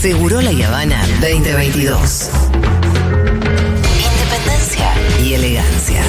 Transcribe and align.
Seguro 0.00 0.40
La 0.40 0.50
Habana 0.50 1.04
2022. 1.20 2.30
Independencia 3.98 4.92
y 5.20 5.34
elegancia. 5.34 6.00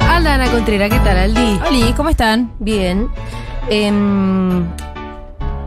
Hola 0.00 0.34
Ana 0.34 0.50
Contreras, 0.50 0.90
¿qué 0.90 0.98
tal 0.98 1.16
Aldi? 1.16 1.60
Oli, 1.68 1.92
¿cómo 1.92 2.08
están? 2.08 2.50
Bien. 2.58 3.08
Em, 3.70 4.66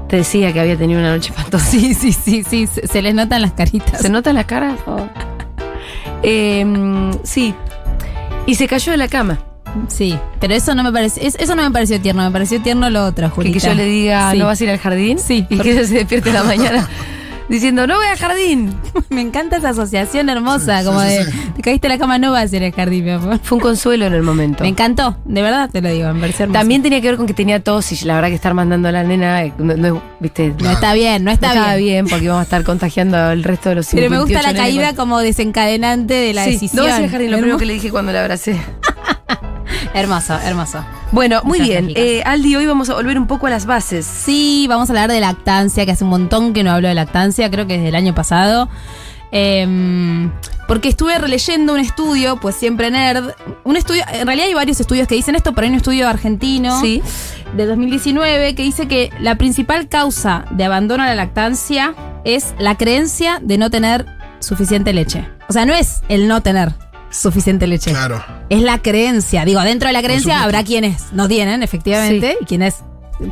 te 0.07 0.17
decía 0.17 0.51
que 0.53 0.59
había 0.59 0.77
tenido 0.77 0.99
una 0.99 1.15
noche 1.15 1.29
espantosa. 1.31 1.65
Sí, 1.69 1.93
sí, 1.93 2.13
sí, 2.13 2.43
sí, 2.47 2.67
se, 2.67 2.87
se 2.87 3.01
les 3.01 3.13
notan 3.15 3.41
las 3.41 3.53
caritas. 3.53 4.01
¿Se 4.01 4.09
notan 4.09 4.35
las 4.35 4.45
caras? 4.45 4.79
Oh. 4.87 5.07
Em, 6.23 7.11
sí. 7.23 7.53
Y 8.45 8.55
se 8.55 8.67
cayó 8.67 8.91
de 8.91 8.97
la 8.97 9.07
cama. 9.07 9.39
Sí, 9.89 10.17
pero 10.39 10.53
eso 10.53 10.73
no 10.73 10.83
me 10.83 10.91
pareció, 10.91 11.21
es- 11.23 11.35
eso 11.35 11.53
no 11.55 11.63
me 11.63 11.69
pareció 11.71 11.99
tierno, 11.99 12.23
me 12.23 12.31
pareció 12.31 12.61
tierno 12.61 12.89
lo 12.89 13.05
otro, 13.05 13.27
Que, 13.27 13.35
Julita. 13.35 13.59
que 13.59 13.65
yo 13.67 13.73
le 13.73 13.85
diga, 13.85 14.31
Sí. 14.31 14.37
¿no 14.37 14.45
vas 14.45 14.61
a 14.61 14.63
ir 14.63 14.69
al 14.69 14.77
jardín? 14.79 15.19
Sí. 15.19 15.45
Y 15.49 15.57
que 15.59 15.71
ella 15.71 15.85
se 15.85 15.95
despierte 15.95 16.29
en 16.29 16.35
la 16.35 16.43
mañana 16.43 16.87
diciendo, 17.49 17.87
no 17.87 17.95
voy 17.97 18.05
al 18.07 18.17
jardín. 18.17 18.73
Me 19.09 19.21
encanta 19.21 19.57
esa 19.57 19.69
asociación 19.69 20.29
hermosa, 20.29 20.79
Sí, 20.79 20.85
como 20.85 21.01
sí, 21.01 21.07
de, 21.07 21.25
sí. 21.25 21.31
te 21.55 21.61
caíste 21.61 21.87
en 21.87 21.93
la 21.93 21.97
cama, 21.99 22.17
no 22.17 22.31
vas 22.31 22.51
a 22.51 22.55
ir 22.55 22.63
al 22.63 22.71
jardín, 22.73 23.05
mi 23.05 23.11
amor. 23.11 23.39
Fue 23.43 23.57
un 23.57 23.61
consuelo 23.61 24.05
en 24.05 24.13
el 24.13 24.21
momento. 24.23 24.63
Me 24.63 24.69
encantó, 24.69 25.17
de 25.25 25.41
verdad 25.41 25.69
te 25.71 25.81
lo 25.81 25.89
digo, 25.89 26.13
me 26.13 26.19
pareció 26.21 26.43
hermoso. 26.43 26.59
También 26.59 26.81
tenía 26.83 27.01
que 27.01 27.07
ver 27.07 27.17
con 27.17 27.27
que 27.27 27.33
tenía 27.33 27.59
tos 27.61 27.91
y 27.91 28.05
la 28.05 28.15
verdad 28.15 28.29
que 28.29 28.35
estar 28.35 28.53
mandando 28.53 28.89
a 28.89 28.91
la 28.91 29.03
nena, 29.03 29.43
eh, 29.43 29.53
no, 29.57 29.75
no- 29.75 30.01
viste, 30.19 30.53
No 30.61 30.71
está 30.71 30.93
bien, 30.93 31.23
no 31.23 31.29
no 31.29 31.33
está 31.33 31.53
bien. 31.75 31.77
bien. 31.77 32.07
porque 32.07 32.25
íbamos 32.25 32.41
a 32.41 32.43
estar 32.43 32.63
contagiando 32.63 33.17
al 33.17 33.43
resto 33.43 33.69
de 33.69 33.75
los 33.75 33.87
Pero 33.87 34.09
me 34.09 34.17
gusta 34.19 34.39
58 34.41 34.53
la 34.53 34.63
caída 34.63 34.95
como 34.95 35.19
desencadenante 35.19 36.13
de 36.13 36.33
la 36.33 36.45
Sí, 36.45 36.51
decisión. 36.51 36.83
No 36.83 36.89
vas 36.89 36.99
a 36.99 37.03
al 37.03 37.09
jardín, 37.09 37.31
lo 37.31 37.37
primero 37.37 37.57
que 37.57 37.65
le 37.65 37.73
dije 37.73 37.91
cuando 37.91 38.11
la 38.11 38.21
abracé. 38.21 38.59
Hermoso, 39.93 40.37
hermoso. 40.43 40.83
Bueno, 41.11 41.41
muy 41.43 41.59
Muchas 41.59 41.67
bien. 41.67 41.93
Eh, 41.95 42.21
Aldi, 42.25 42.55
hoy 42.55 42.65
vamos 42.65 42.89
a 42.89 42.93
volver 42.95 43.17
un 43.19 43.27
poco 43.27 43.47
a 43.47 43.49
las 43.49 43.65
bases. 43.65 44.05
Sí, 44.05 44.65
vamos 44.69 44.89
a 44.89 44.93
hablar 44.93 45.09
de 45.11 45.19
lactancia, 45.19 45.85
que 45.85 45.91
hace 45.91 46.03
un 46.03 46.09
montón 46.09 46.53
que 46.53 46.63
no 46.63 46.71
hablo 46.71 46.87
de 46.87 46.93
lactancia, 46.93 47.49
creo 47.51 47.67
que 47.67 47.73
desde 47.75 47.89
el 47.89 47.95
año 47.95 48.13
pasado. 48.15 48.69
Em, 49.31 50.31
porque 50.67 50.87
estuve 50.89 51.17
releyendo 51.17 51.73
un 51.73 51.79
estudio, 51.79 52.37
pues 52.37 52.55
siempre 52.55 52.89
nerd. 52.89 53.31
Un 53.63 53.75
estudio, 53.75 54.03
en 54.13 54.25
realidad 54.25 54.47
hay 54.47 54.53
varios 54.53 54.79
estudios 54.79 55.07
que 55.07 55.15
dicen 55.15 55.35
esto, 55.35 55.53
pero 55.53 55.65
hay 55.65 55.71
un 55.71 55.77
estudio 55.77 56.07
argentino 56.07 56.79
Sí. 56.79 57.01
de 57.55 57.65
2019 57.65 58.55
que 58.55 58.63
dice 58.63 58.87
que 58.87 59.11
la 59.19 59.35
principal 59.35 59.87
causa 59.89 60.45
de 60.51 60.63
abandono 60.63 61.03
a 61.03 61.07
la 61.07 61.15
lactancia 61.15 61.93
es 62.23 62.53
la 62.59 62.75
creencia 62.75 63.39
de 63.41 63.57
no 63.57 63.69
tener 63.69 64.05
suficiente 64.39 64.93
leche. 64.93 65.27
O 65.47 65.53
sea, 65.53 65.65
no 65.65 65.73
es 65.73 66.01
el 66.09 66.27
no 66.27 66.41
tener 66.41 66.73
suficiente 67.15 67.67
leche. 67.67 67.91
Claro. 67.91 68.23
Es 68.49 68.61
la 68.61 68.81
creencia. 68.81 69.45
Digo, 69.45 69.61
dentro 69.61 69.87
de 69.87 69.93
la 69.93 70.01
creencia 70.01 70.43
habrá 70.43 70.63
quienes 70.63 71.11
no 71.13 71.27
tienen, 71.27 71.63
efectivamente, 71.63 72.37
y 72.41 72.45
quienes 72.45 72.75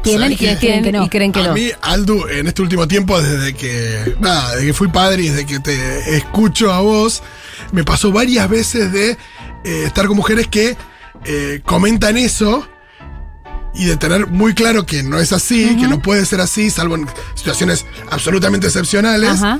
tienen 0.02 0.32
y 0.32 0.36
¿Sabes 0.36 0.38
quienes 0.38 0.60
creen 0.60 0.84
que 0.84 0.92
no. 0.92 1.06
y 1.06 1.10
creen 1.10 1.32
que 1.32 1.42
a 1.42 1.48
no. 1.48 1.54
mí, 1.54 1.70
Aldu, 1.82 2.28
en 2.28 2.48
este 2.48 2.62
último 2.62 2.88
tiempo, 2.88 3.22
desde 3.22 3.54
que, 3.54 4.16
nada, 4.20 4.54
desde 4.54 4.68
que 4.68 4.74
fui 4.74 4.88
padre 4.88 5.24
y 5.24 5.30
desde 5.30 5.46
que 5.46 5.60
te 5.60 6.16
escucho 6.16 6.72
a 6.72 6.80
vos, 6.80 7.22
me 7.72 7.84
pasó 7.84 8.12
varias 8.12 8.50
veces 8.50 8.92
de 8.92 9.12
eh, 9.12 9.84
estar 9.86 10.08
con 10.08 10.16
mujeres 10.16 10.48
que 10.48 10.78
eh, 11.26 11.62
comentan 11.66 12.18
eso 12.18 12.68
y 13.76 13.86
de 13.86 13.98
tener 13.98 14.28
muy 14.28 14.54
claro 14.54 14.86
que 14.86 15.04
no 15.04 15.20
es 15.20 15.34
así, 15.34 15.76
que 15.76 15.88
no 15.88 16.02
puede 16.02 16.26
ser 16.26 16.42
así, 16.42 16.70
salvo 16.70 16.96
en 16.96 17.08
situaciones 17.36 17.86
absolutamente 18.10 18.68
excepcionales. 18.68 19.32
Ajá. 19.32 19.60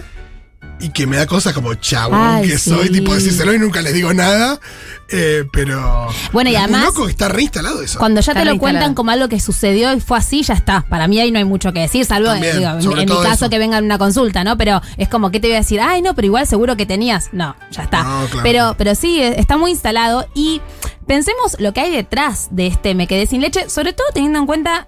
Y 0.80 0.90
que 0.90 1.08
me 1.08 1.16
da 1.16 1.26
cosas 1.28 1.54
como 1.54 1.74
chabón 1.76 2.20
Ay, 2.20 2.50
que 2.50 2.58
soy, 2.58 2.90
tipo 2.90 3.16
decírselo 3.16 3.54
y 3.54 3.60
nunca 3.60 3.82
les 3.82 3.94
digo 3.94 4.14
nada. 4.14 4.60
eh, 5.08 5.46
pero. 5.54 6.10
Bueno, 6.34 6.50
y 6.50 6.56
además- 6.58 6.86
loco 6.86 7.08
está 7.08 7.30
reinstalado 7.30 7.82
eso. 7.82 8.00
Cuando 8.00 8.20
ya 8.20 8.34
Está 8.34 8.44
te 8.44 8.52
lo 8.52 8.58
cuentan 8.58 8.94
como 8.94 9.12
algo 9.12 9.30
que 9.30 9.40
sucedió 9.40 9.94
y 9.94 10.02
fue 10.02 10.18
así, 10.18 10.44
ya 10.44 10.54
está. 10.56 10.82
Para 10.90 11.08
mí 11.08 11.20
ahí 11.22 11.32
no 11.32 11.38
hay 11.38 11.46
mucho 11.46 11.72
que 11.72 11.80
decir, 11.80 12.04
salvo 12.06 12.28
También, 12.30 12.58
digo, 12.58 12.70
en, 12.70 13.00
en 13.00 13.10
mi 13.10 13.16
caso 13.24 13.46
eso. 13.46 13.50
que 13.50 13.60
venga 13.60 13.78
en 13.78 13.86
una 13.86 13.98
consulta, 13.98 14.44
¿no? 14.44 14.58
Pero 14.58 14.82
es 14.98 15.08
como 15.08 15.32
que 15.32 15.40
te 15.40 15.48
voy 15.48 15.56
a 15.56 15.60
decir, 15.60 15.80
ay, 15.80 16.02
no, 16.02 16.16
pero 16.16 16.26
igual 16.26 16.48
seguro 16.48 16.76
que 16.76 16.86
tenías. 16.86 17.30
No, 17.32 17.56
ya 17.72 17.84
está. 17.84 18.04
No, 18.04 18.26
claro. 18.26 18.44
Pero, 18.44 18.76
pero 18.78 18.96
sí, 18.96 19.22
eh, 19.22 19.36
está 19.40 19.56
muy 19.56 19.72
instalado 19.72 20.28
y 20.34 20.60
pensemos 21.08 21.56
lo 21.60 21.72
que 21.74 21.80
hay 21.82 21.92
detrás 21.92 22.48
de 22.52 22.68
este 22.68 22.94
me 22.96 23.08
quedé 23.08 23.26
sin 23.28 23.40
leche, 23.40 23.70
sobre 23.70 23.94
todo 23.94 24.08
teniendo 24.14 24.40
en 24.40 24.46
cuenta 24.48 24.88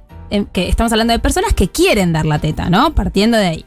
que 0.52 0.70
estamos 0.70 0.92
hablando 0.92 1.14
de 1.14 1.20
personas 1.20 1.54
que 1.54 1.68
quieren 1.70 2.14
dar 2.14 2.26
la 2.26 2.40
teta, 2.40 2.70
¿no? 2.70 2.94
Partiendo 2.94 3.38
de 3.38 3.48
ahí. 3.48 3.66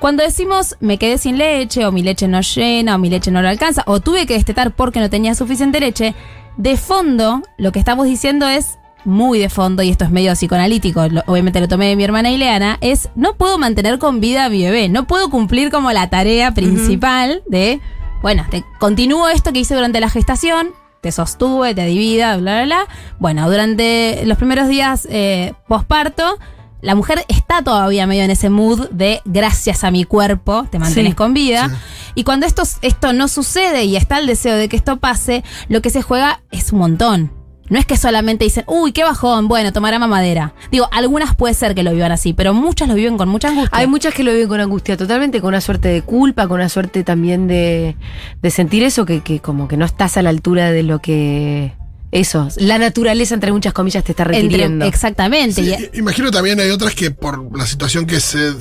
Cuando 0.00 0.22
decimos 0.22 0.76
me 0.80 0.98
quedé 0.98 1.18
sin 1.18 1.38
leche, 1.38 1.84
o 1.86 1.92
mi 1.92 2.02
leche 2.02 2.28
no 2.28 2.40
llena, 2.40 2.94
o 2.94 2.98
mi 2.98 3.10
leche 3.10 3.30
no 3.30 3.42
lo 3.42 3.48
alcanza, 3.48 3.82
o 3.86 4.00
tuve 4.00 4.26
que 4.26 4.34
destetar 4.34 4.74
porque 4.74 5.00
no 5.00 5.10
tenía 5.10 5.34
suficiente 5.34 5.80
leche, 5.80 6.14
de 6.56 6.76
fondo 6.76 7.42
lo 7.58 7.72
que 7.72 7.78
estamos 7.78 8.06
diciendo 8.06 8.46
es 8.48 8.78
muy 9.04 9.38
de 9.38 9.48
fondo, 9.48 9.82
y 9.84 9.90
esto 9.90 10.04
es 10.04 10.10
medio 10.10 10.32
psicoanalítico, 10.32 11.06
lo- 11.08 11.22
obviamente 11.26 11.60
lo 11.60 11.68
tomé 11.68 11.86
de 11.88 11.96
mi 11.96 12.02
hermana 12.02 12.30
Ileana, 12.30 12.78
es 12.80 13.08
no 13.14 13.34
puedo 13.36 13.56
mantener 13.56 13.98
con 14.00 14.18
vida 14.20 14.46
a 14.46 14.48
mi 14.48 14.64
bebé, 14.64 14.88
no 14.88 15.06
puedo 15.06 15.30
cumplir 15.30 15.70
como 15.70 15.92
la 15.92 16.10
tarea 16.10 16.52
principal 16.52 17.42
de, 17.46 17.80
bueno, 18.20 18.44
te 18.50 18.64
continúo 18.80 19.28
esto 19.28 19.52
que 19.52 19.60
hice 19.60 19.74
durante 19.76 20.00
la 20.00 20.10
gestación, 20.10 20.70
te 21.06 21.12
sostuve, 21.12 21.72
te 21.72 21.84
di 21.86 21.96
vida, 21.96 22.36
bla, 22.36 22.56
bla, 22.56 22.64
bla. 22.64 22.88
Bueno, 23.20 23.48
durante 23.48 24.22
los 24.26 24.36
primeros 24.38 24.66
días 24.68 25.06
eh, 25.08 25.54
posparto, 25.68 26.38
la 26.80 26.96
mujer 26.96 27.24
está 27.28 27.62
todavía 27.62 28.08
medio 28.08 28.24
en 28.24 28.30
ese 28.32 28.50
mood 28.50 28.88
de 28.90 29.20
gracias 29.24 29.84
a 29.84 29.92
mi 29.92 30.02
cuerpo, 30.02 30.66
te 30.68 30.80
mantienes 30.80 31.12
Sí, 31.12 31.16
con 31.16 31.32
vida. 31.32 31.68
sí. 31.68 31.74
Y 32.16 32.24
cuando 32.24 32.44
esto, 32.46 32.62
esto 32.82 33.12
no 33.12 33.28
sucede 33.28 33.84
y 33.84 33.94
está 33.96 34.18
el 34.18 34.26
deseo 34.26 34.56
de 34.56 34.68
que 34.68 34.76
esto 34.76 34.96
pase, 34.96 35.44
lo 35.68 35.80
que 35.80 35.90
se 35.90 36.02
juega 36.02 36.40
es 36.50 36.72
un 36.72 36.80
montón. 36.80 37.30
No 37.68 37.78
es 37.78 37.86
que 37.86 37.96
solamente 37.96 38.44
dicen, 38.44 38.64
uy, 38.68 38.92
qué 38.92 39.02
bajón, 39.02 39.48
bueno, 39.48 39.72
tomará 39.72 39.98
mamadera. 39.98 40.54
Digo, 40.70 40.88
algunas 40.92 41.34
puede 41.34 41.54
ser 41.54 41.74
que 41.74 41.82
lo 41.82 41.92
vivan 41.92 42.12
así, 42.12 42.32
pero 42.32 42.54
muchas 42.54 42.88
lo 42.88 42.94
viven 42.94 43.16
con 43.16 43.28
mucha 43.28 43.48
angustia. 43.48 43.70
Hay 43.78 43.86
muchas 43.86 44.14
que 44.14 44.22
lo 44.22 44.32
viven 44.32 44.48
con 44.48 44.60
angustia, 44.60 44.96
totalmente, 44.96 45.40
con 45.40 45.48
una 45.48 45.60
suerte 45.60 45.88
de 45.88 46.02
culpa, 46.02 46.46
con 46.46 46.56
una 46.60 46.68
suerte 46.68 47.02
también 47.04 47.48
de, 47.48 47.96
de 48.40 48.50
sentir 48.50 48.82
eso, 48.84 49.04
que, 49.04 49.20
que 49.22 49.40
como 49.40 49.66
que 49.68 49.76
no 49.76 49.84
estás 49.84 50.16
a 50.16 50.22
la 50.22 50.30
altura 50.30 50.70
de 50.70 50.82
lo 50.82 51.00
que... 51.00 51.72
Eso, 52.12 52.48
la 52.58 52.78
naturaleza, 52.78 53.34
entre 53.34 53.50
muchas 53.52 53.72
comillas, 53.72 54.04
te 54.04 54.12
está 54.12 54.22
Entre- 54.22 54.42
requiriendo. 54.42 54.84
exactamente. 54.86 55.54
Sí, 55.62 55.68
y- 55.68 55.96
i- 55.96 55.98
imagino 55.98 56.30
también 56.30 56.58
hay 56.60 56.70
otras 56.70 56.94
que 56.94 57.10
por 57.10 57.54
la 57.58 57.66
situación 57.66 58.06
que 58.06 58.20
se 58.20 58.52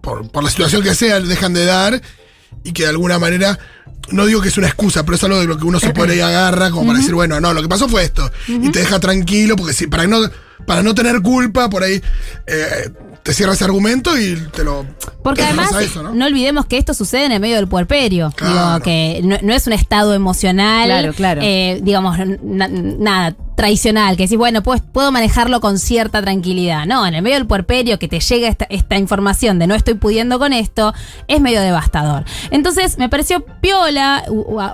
por, 0.00 0.30
por 0.30 0.44
la 0.44 0.48
situación 0.50 0.82
que 0.82 0.94
sea 0.94 1.18
dejan 1.20 1.52
de 1.52 1.64
dar 1.64 2.00
y 2.64 2.72
que 2.72 2.82
de 2.84 2.90
alguna 2.90 3.18
manera 3.18 3.58
no 4.10 4.26
digo 4.26 4.40
que 4.40 4.48
es 4.48 4.58
una 4.58 4.66
excusa, 4.66 5.04
pero 5.04 5.14
es 5.16 5.24
algo 5.24 5.38
de 5.40 5.46
lo 5.46 5.56
que 5.58 5.64
uno 5.64 5.78
se 5.80 5.90
pone 5.90 6.16
y 6.16 6.20
agarra 6.20 6.70
como 6.70 6.86
para 6.88 6.98
decir, 6.98 7.14
bueno, 7.14 7.40
no, 7.40 7.52
lo 7.54 7.62
que 7.62 7.68
pasó 7.68 7.88
fue 7.88 8.04
esto 8.04 8.30
y 8.48 8.70
te 8.70 8.80
deja 8.80 8.98
tranquilo 9.00 9.56
porque 9.56 9.72
si 9.72 9.86
para 9.86 10.06
no 10.06 10.18
para 10.66 10.82
no 10.82 10.94
tener 10.94 11.22
culpa 11.22 11.68
por 11.68 11.82
ahí 11.82 12.00
eh, 12.46 12.90
te 13.24 13.32
cierra 13.34 13.52
ese 13.54 13.64
argumento 13.64 14.16
y 14.18 14.36
te 14.52 14.62
lo 14.64 14.84
Porque 15.22 15.42
te 15.42 15.48
además, 15.48 15.72
eso, 15.80 16.02
¿no? 16.02 16.12
¿no? 16.14 16.26
olvidemos 16.26 16.66
que 16.66 16.76
esto 16.78 16.94
sucede 16.94 17.26
en 17.26 17.32
el 17.32 17.40
medio 17.40 17.54
del 17.56 17.68
puerperio. 17.68 18.32
Claro. 18.36 18.54
Digo, 18.54 18.80
que 18.84 19.20
no, 19.24 19.38
no 19.42 19.52
es 19.54 19.66
un 19.68 19.72
estado 19.74 20.14
emocional, 20.14 20.86
Claro, 20.88 21.12
claro. 21.14 21.40
eh, 21.44 21.80
digamos, 21.82 22.16
na- 22.42 22.68
nada, 22.68 23.36
tradicional, 23.62 24.16
que 24.16 24.24
decís, 24.24 24.36
bueno, 24.36 24.62
pues, 24.62 24.80
puedo 24.82 25.12
manejarlo 25.12 25.60
con 25.60 25.78
cierta 25.78 26.20
tranquilidad. 26.20 26.84
No, 26.86 27.06
en 27.06 27.14
el 27.14 27.22
medio 27.22 27.36
del 27.36 27.46
puerperio, 27.46 27.98
que 27.98 28.08
te 28.08 28.18
llega 28.20 28.48
esta, 28.48 28.66
esta 28.68 28.98
información 28.98 29.58
de 29.58 29.66
no 29.68 29.74
estoy 29.74 29.94
pudiendo 29.94 30.38
con 30.40 30.52
esto, 30.52 30.92
es 31.28 31.40
medio 31.40 31.60
devastador. 31.60 32.24
Entonces, 32.50 32.98
me 32.98 33.08
pareció 33.08 33.44
piola, 33.60 34.24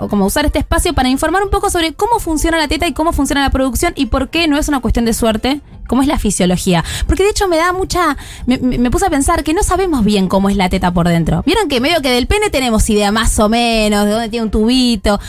como 0.08 0.24
usar 0.26 0.46
este 0.46 0.58
espacio 0.58 0.94
para 0.94 1.08
informar 1.10 1.42
un 1.44 1.50
poco 1.50 1.68
sobre 1.70 1.92
cómo 1.92 2.18
funciona 2.18 2.56
la 2.56 2.66
teta 2.66 2.86
y 2.88 2.92
cómo 2.94 3.12
funciona 3.12 3.42
la 3.42 3.50
producción 3.50 3.92
y 3.94 4.06
por 4.06 4.30
qué 4.30 4.48
no 4.48 4.56
es 4.58 4.68
una 4.68 4.80
cuestión 4.80 5.04
de 5.04 5.12
suerte, 5.12 5.60
cómo 5.86 6.02
es 6.02 6.08
la 6.08 6.18
fisiología. 6.18 6.82
Porque 7.06 7.22
de 7.22 7.30
hecho 7.30 7.46
me 7.48 7.56
da 7.58 7.72
mucha. 7.72 8.16
Me- 8.46 8.58
me 8.58 8.90
puse 8.90 9.06
a 9.06 9.10
pensar 9.10 9.44
que 9.44 9.52
no 9.54 9.62
sabemos 9.62 10.04
bien 10.04 10.28
cómo 10.28 10.48
es 10.48 10.56
la 10.56 10.68
teta 10.68 10.90
por 10.92 11.08
dentro. 11.08 11.42
Vieron 11.46 11.68
que 11.68 11.80
medio 11.80 12.00
que 12.00 12.10
del 12.10 12.26
pene 12.26 12.50
tenemos 12.50 12.88
idea 12.90 13.12
más 13.12 13.38
o 13.38 13.48
menos, 13.48 14.04
de 14.06 14.10
dónde 14.12 14.28
tiene 14.28 14.44
un 14.44 14.50
tubito. 14.50 15.20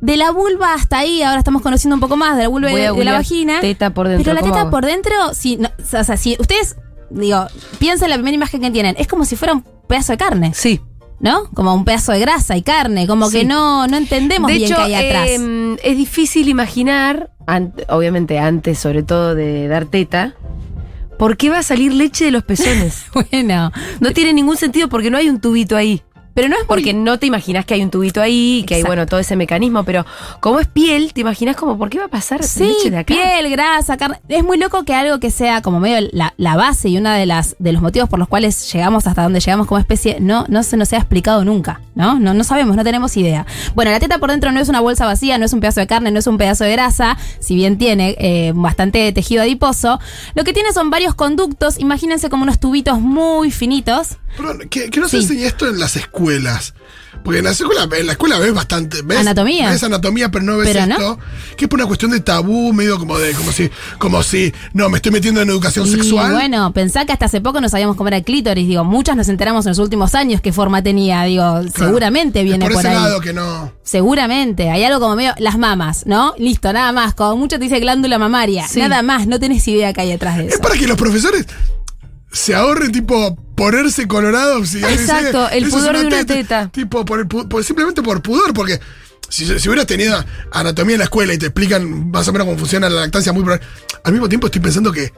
De 0.00 0.16
la 0.16 0.30
vulva 0.30 0.74
hasta 0.74 0.98
ahí, 0.98 1.22
ahora 1.22 1.38
estamos 1.38 1.62
conociendo 1.62 1.94
un 1.94 2.00
poco 2.00 2.16
más 2.16 2.36
de 2.36 2.44
la 2.44 2.48
vulva 2.48 2.70
y 2.70 2.74
de, 2.76 2.92
de 2.92 3.04
la 3.04 3.12
vagina. 3.12 3.60
teta 3.60 3.90
por 3.94 4.08
dentro, 4.08 4.24
Pero 4.24 4.34
la 4.34 4.40
¿cómo 4.40 4.52
teta 4.52 4.60
hago? 4.62 4.70
por 4.70 4.84
dentro, 4.84 5.14
si, 5.32 5.56
no, 5.56 5.70
o 5.98 6.04
sea, 6.04 6.16
si 6.16 6.36
ustedes, 6.38 6.76
digo, 7.10 7.46
piensen 7.78 8.06
en 8.06 8.10
la 8.10 8.16
primera 8.16 8.34
imagen 8.34 8.60
que 8.60 8.70
tienen, 8.70 8.94
es 8.98 9.06
como 9.08 9.24
si 9.24 9.36
fuera 9.36 9.54
un 9.54 9.64
pedazo 9.88 10.12
de 10.12 10.18
carne, 10.18 10.52
Sí. 10.54 10.80
¿no? 11.18 11.44
Como 11.54 11.72
un 11.74 11.84
pedazo 11.84 12.12
de 12.12 12.20
grasa 12.20 12.56
y 12.56 12.62
carne, 12.62 13.06
como 13.06 13.30
Sí. 13.30 13.38
que 13.38 13.44
no, 13.46 13.86
no 13.86 13.96
entendemos 13.96 14.48
de 14.50 14.58
bien 14.58 14.70
hecho, 14.70 14.76
qué 14.84 14.94
hay 14.94 15.06
atrás. 15.08 15.28
eh, 15.30 15.76
es 15.82 15.96
difícil 15.96 16.48
imaginar, 16.48 17.30
an- 17.46 17.72
obviamente 17.88 18.38
antes 18.38 18.78
sobre 18.78 19.02
todo 19.02 19.34
de 19.34 19.66
dar 19.66 19.86
teta, 19.86 20.34
¿por 21.18 21.38
qué 21.38 21.48
va 21.48 21.58
a 21.60 21.62
salir 21.62 21.94
leche 21.94 22.26
de 22.26 22.32
los 22.32 22.42
pezones? 22.44 23.04
bueno, 23.32 23.72
No 24.00 24.12
tiene 24.12 24.34
ningún 24.34 24.58
sentido 24.58 24.88
porque 24.90 25.10
no 25.10 25.16
hay 25.16 25.30
un 25.30 25.40
tubito 25.40 25.74
ahí. 25.76 26.02
Pero 26.36 26.48
no 26.48 26.54
es 26.54 26.60
muy- 26.60 26.66
Porque 26.68 26.92
no 26.94 27.18
te 27.18 27.26
imaginas 27.26 27.64
que 27.64 27.74
hay 27.74 27.82
un 27.82 27.90
tubito 27.90 28.20
ahí, 28.20 28.62
que 28.68 28.76
hay, 28.76 28.82
bueno, 28.84 29.06
todo 29.06 29.18
ese 29.18 29.34
mecanismo, 29.36 29.82
pero 29.84 30.04
como 30.40 30.60
es 30.60 30.68
piel, 30.68 31.12
te 31.14 31.22
imaginas 31.22 31.56
como, 31.56 31.76
¿por 31.78 31.88
qué 31.90 31.98
va 31.98 32.04
a 32.04 32.08
pasar 32.08 32.44
Sí, 32.44 32.62
leche 32.64 32.90
de 32.90 32.98
acá? 32.98 33.14
piel, 33.14 33.50
grasa, 33.50 33.96
carne. 33.96 34.20
Es 34.28 34.44
muy 34.44 34.58
loco 34.58 34.84
que 34.84 34.94
algo 34.94 35.18
que 35.18 35.30
sea 35.32 35.62
como 35.62 35.80
medio 35.80 36.06
la, 36.12 36.34
la 36.36 36.54
base 36.54 36.90
y 36.90 36.98
uno 36.98 37.10
de 37.10 37.24
las 37.26 37.56
de 37.58 37.72
los 37.72 37.80
motivos 37.82 38.08
por 38.08 38.18
los 38.18 38.28
cuales 38.28 38.70
llegamos 38.72 39.06
hasta 39.06 39.22
donde 39.22 39.40
llegamos 39.40 39.66
como 39.66 39.78
especie 39.78 40.18
no, 40.20 40.44
no 40.48 40.62
se 40.62 40.76
nos 40.76 40.92
ha 40.92 40.98
explicado 40.98 41.42
nunca, 41.44 41.80
¿no? 41.94 42.18
¿no? 42.18 42.34
No 42.34 42.44
sabemos, 42.44 42.76
no 42.76 42.84
tenemos 42.84 43.16
idea. 43.16 43.46
Bueno, 43.74 43.90
la 43.90 43.98
teta 43.98 44.18
por 44.18 44.30
dentro 44.30 44.52
no 44.52 44.60
es 44.60 44.68
una 44.68 44.80
bolsa 44.80 45.06
vacía, 45.06 45.38
no 45.38 45.46
es 45.46 45.54
un 45.54 45.60
pedazo 45.60 45.80
de 45.80 45.86
carne, 45.86 46.10
no 46.10 46.18
es 46.18 46.26
un 46.26 46.36
pedazo 46.36 46.64
de 46.64 46.72
grasa, 46.72 47.16
si 47.40 47.54
bien 47.54 47.78
tiene 47.78 48.14
eh, 48.18 48.52
bastante 48.54 49.10
tejido 49.12 49.40
adiposo. 49.42 49.98
Lo 50.34 50.44
que 50.44 50.52
tiene 50.52 50.72
son 50.74 50.90
varios 50.90 51.14
conductos, 51.14 51.78
imagínense 51.78 52.28
como 52.28 52.42
unos 52.42 52.60
tubitos 52.60 53.00
muy 53.00 53.50
finitos. 53.50 54.18
Perdón, 54.36 54.68
que, 54.68 54.90
que 54.90 55.00
no 55.00 55.08
se 55.08 55.16
Sí. 55.16 55.22
enseña 55.22 55.46
esto 55.46 55.66
en 55.66 55.78
las 55.78 55.96
escuelas. 55.96 56.25
Porque 57.24 57.38
en 57.38 57.44
la 57.46 57.50
escuela, 57.50 57.88
en 57.98 58.06
la 58.06 58.12
escuela 58.12 58.38
ves 58.38 58.52
bastante. 58.54 59.00
¿ves? 59.02 59.18
Anatomía. 59.18 59.70
Ves 59.70 59.82
anatomía, 59.82 60.30
pero 60.30 60.44
no 60.44 60.58
ves 60.58 60.68
Pero 60.70 60.86
no. 60.86 60.94
esto. 60.94 61.18
Que 61.56 61.64
es 61.64 61.68
por 61.68 61.78
una 61.80 61.86
cuestión 61.86 62.10
de 62.12 62.20
tabú, 62.20 62.72
medio 62.72 62.98
como 62.98 63.18
de, 63.18 63.32
como 63.32 63.50
si, 63.52 63.70
como 63.98 64.22
si, 64.22 64.52
no, 64.74 64.88
me 64.90 64.98
estoy 64.98 65.10
metiendo 65.12 65.40
en 65.40 65.48
educación 65.48 65.86
Y 65.86 65.90
sexual. 65.92 66.32
bueno, 66.34 66.72
pensá 66.72 67.04
que 67.06 67.12
hasta 67.12 67.24
hace 67.24 67.40
poco 67.40 67.60
no 67.60 67.68
sabíamos 67.68 67.96
cómo 67.96 68.08
era 68.08 68.18
el 68.18 68.22
clítoris. 68.24 68.68
Digo, 68.68 68.84
muchas 68.84 69.16
nos 69.16 69.28
enteramos 69.28 69.64
en 69.66 69.70
los 69.70 69.78
últimos 69.78 70.14
años 70.14 70.40
qué 70.40 70.52
forma 70.52 70.82
tenía. 70.82 71.22
Digo, 71.24 71.42
Claro. 71.42 71.68
seguramente 71.72 72.40
Es 72.40 72.44
viene 72.44 72.64
por, 72.66 72.74
por, 72.74 72.80
ese 72.84 72.88
ahí. 72.88 72.94
lado 73.02 73.20
que 73.20 73.32
no. 73.32 73.72
Seguramente. 73.82 74.70
Hay 74.70 74.84
algo 74.84 75.00
como 75.00 75.16
medio. 75.16 75.32
Las 75.38 75.58
mamas, 75.58 76.04
¿no? 76.06 76.34
Listo, 76.38 76.72
nada 76.72 76.92
más. 76.92 77.14
Como 77.14 77.36
mucho 77.38 77.56
te 77.58 77.64
dice 77.64 77.80
glándula 77.80 78.18
mamaria. 78.18 78.68
Sí. 78.68 78.78
Nada 78.78 79.02
más. 79.02 79.26
No 79.26 79.40
tenés 79.40 79.66
idea 79.66 79.92
que 79.92 80.02
hay 80.02 80.10
detrás 80.10 80.36
de 80.36 80.46
Es 80.46 80.52
eso. 80.54 80.62
para 80.62 80.76
que 80.76 80.86
los 80.86 80.96
profesores 80.98 81.46
se 82.36 82.54
ahorren, 82.54 82.92
tipo, 82.92 83.34
ponerse 83.54 84.06
colorados. 84.06 84.68
Si 84.68 84.78
Exacto, 84.84 85.48
el 85.50 85.64
"Eso 85.64 85.76
es 85.78 85.82
pudor 85.82 85.98
de 85.98 86.06
una 86.06 86.24
teta". 86.26 86.68
Tipo, 86.72 87.04
por 87.04 87.20
el 87.20 87.26
por- 87.26 87.64
simplemente 87.64 88.02
por 88.02 88.22
pudor, 88.22 88.52
porque 88.52 88.78
si, 89.28 89.46
si 89.58 89.68
hubieras 89.68 89.86
tenido 89.86 90.22
anatomía 90.52 90.94
en 90.94 90.98
la 90.98 91.04
escuela 91.04 91.32
y 91.34 91.38
te 91.38 91.46
explican 91.46 92.10
más 92.10 92.28
o 92.28 92.32
menos 92.32 92.46
cómo 92.46 92.58
funciona 92.58 92.88
la 92.88 93.00
lactancia, 93.00 93.32
muy 93.32 93.44
al 94.04 94.12
mismo 94.12 94.28
tiempo 94.28 94.46
estoy 94.46 94.60
pensando 94.60 94.92
que 94.92 95.12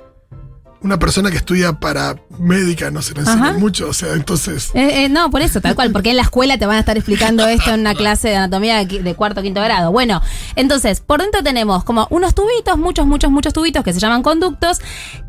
una 0.81 0.97
persona 0.97 1.29
que 1.29 1.37
estudia 1.39 1.73
para 1.73 2.15
médica 2.39 2.89
no 2.93 3.03
se 3.03 3.13
le 3.13 3.21
enseña 3.21 3.49
Ajá. 3.49 3.59
mucho, 3.59 3.89
o 3.89 3.93
sea, 3.93 4.13
entonces. 4.13 4.71
Eh, 4.75 5.05
eh, 5.05 5.09
no, 5.09 5.29
por 5.29 5.43
eso, 5.43 5.61
tal 5.61 5.75
cual, 5.75 5.91
porque 5.91 6.11
en 6.11 6.17
la 6.17 6.23
escuela 6.23 6.57
te 6.57 6.67
van 6.67 6.77
a 6.77 6.79
estar 6.81 6.97
explicando 6.97 7.45
esto 7.49 7.75
en 7.75 7.81
una 7.81 7.95
clase 7.97 8.29
de 8.29 8.37
anatomía 8.37 8.85
de 8.85 9.15
cuarto 9.17 9.41
o 9.41 9.43
quinto 9.43 9.61
grado. 9.61 9.91
Bueno, 9.91 10.23
entonces, 10.55 11.01
por 11.01 11.21
dentro 11.21 11.43
tenemos 11.43 11.83
como 11.83 12.07
unos 12.11 12.33
tubitos, 12.33 12.79
muchos, 12.79 13.07
muchos, 13.07 13.29
muchos 13.33 13.53
tubitos 13.53 13.83
que 13.83 13.93
se 13.93 13.99
llaman 13.99 14.23
conductos, 14.23 14.79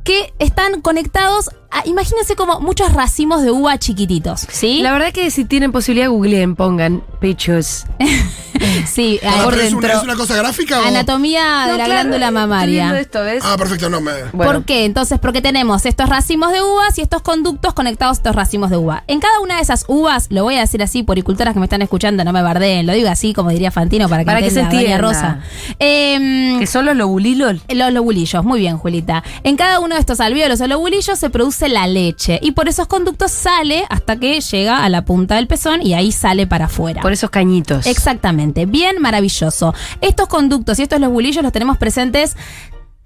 que 0.04 0.32
están 0.38 0.82
conectados 0.82 1.50
a, 1.72 1.88
imagínense 1.88 2.36
como 2.36 2.60
muchos 2.62 2.94
racimos 2.94 3.42
de 3.44 3.52
uva 3.52 3.78
chiquititos, 3.78 4.48
¿sí? 4.52 4.82
La 4.82 4.92
verdad 4.92 5.12
que 5.12 5.30
si 5.32 5.46
tienen 5.46 5.72
posibilidad, 5.72 6.10
googleen, 6.10 6.56
pongan 6.56 7.04
pechos. 7.20 7.86
sí, 8.88 9.20
Ah, 9.26 9.42
por 9.44 9.54
es, 9.60 9.74
una. 9.74 9.94
¿Es 9.94 10.04
una 10.04 10.16
cosa 10.16 10.36
gráfica 10.36 10.80
o.? 10.82 10.84
Anatomía 10.86 11.66
de 11.66 11.78
la 11.78 11.86
claro, 11.86 11.92
glándula 11.92 12.32
mamaria. 12.32 13.00
esto, 13.00 13.22
¿ves? 13.24 13.44
Ah, 13.46 13.56
perfecto, 13.58 13.90
no 13.90 14.02
me. 14.02 14.12
Bueno. 14.34 14.52
¿Por 14.54 14.66
qué? 14.66 14.86
Entonces, 14.86 15.20
porque 15.20 15.42
tenemos 15.42 15.86
estos 15.86 16.10
racimos 16.10 16.52
de 16.52 16.62
uvas 16.62 16.98
y 16.98 17.02
estos 17.02 17.22
conductos 17.22 17.74
conectados 17.74 18.18
a 18.18 18.20
estos 18.20 18.36
racimos 18.36 18.70
de 18.70 18.78
uva. 18.78 19.04
En 19.08 19.20
cada 19.20 19.40
una 19.40 19.58
de 19.58 19.62
esas 19.62 19.86
uvas, 19.88 20.28
lo 20.30 20.44
voy 20.44 20.56
a 20.56 20.62
decir 20.62 20.82
así, 20.82 21.04
poricultoras 21.04 21.54
que 21.54 21.60
me 21.60 21.66
están 21.68 21.82
escuchando, 21.82 22.24
no 22.24 22.34
me 22.34 22.42
bardeen, 22.42 22.86
lo 22.88 22.94
digo 22.94 23.10
así, 23.10 23.34
como 23.34 23.50
diría 23.52 23.72
Fantino, 23.72 24.10
para 24.10 24.24
que, 24.24 24.28
Para 24.28 24.42
que 24.42 24.50
se 24.52 24.62
entienda. 24.62 24.98
Rosa. 24.98 25.40
Em, 25.78 26.60
Que 26.60 26.68
son 26.68 26.86
los 26.86 26.96
lobulilos. 26.96 27.58
los 27.70 27.94
lobulillos, 27.94 28.44
muy 28.44 28.60
bien, 28.60 28.78
Julita. 28.78 29.24
En 29.44 29.56
cada 29.56 29.80
uno 29.80 29.96
de 29.96 30.02
estos 30.02 30.20
alvéolos 30.20 30.62
o 30.62 30.68
lobulillos 30.68 31.18
se 31.20 31.30
produce 31.30 31.59
la 31.68 31.88
leche 31.88 32.40
y 32.42 32.52
por 32.52 32.70
esos 32.70 32.88
conductos 32.88 33.32
sale 33.32 33.84
hasta 33.90 34.18
que 34.18 34.40
llega 34.40 34.84
a 34.84 34.90
la 34.90 35.04
punta 35.04 35.36
del 35.36 35.48
pezón 35.48 35.86
y 35.86 35.94
ahí 35.94 36.12
sale 36.12 36.48
para 36.48 36.66
afuera. 36.66 37.02
Por 37.02 37.12
esos 37.12 37.30
cañitos. 37.30 37.86
Exactamente, 37.88 38.66
bien 38.66 39.02
maravilloso. 39.02 39.74
Estos 40.00 40.28
conductos 40.28 40.80
y 40.80 40.84
estos 40.84 41.02
lobulillos 41.02 41.44
los 41.44 41.52
tenemos 41.52 41.78
presentes 41.78 42.38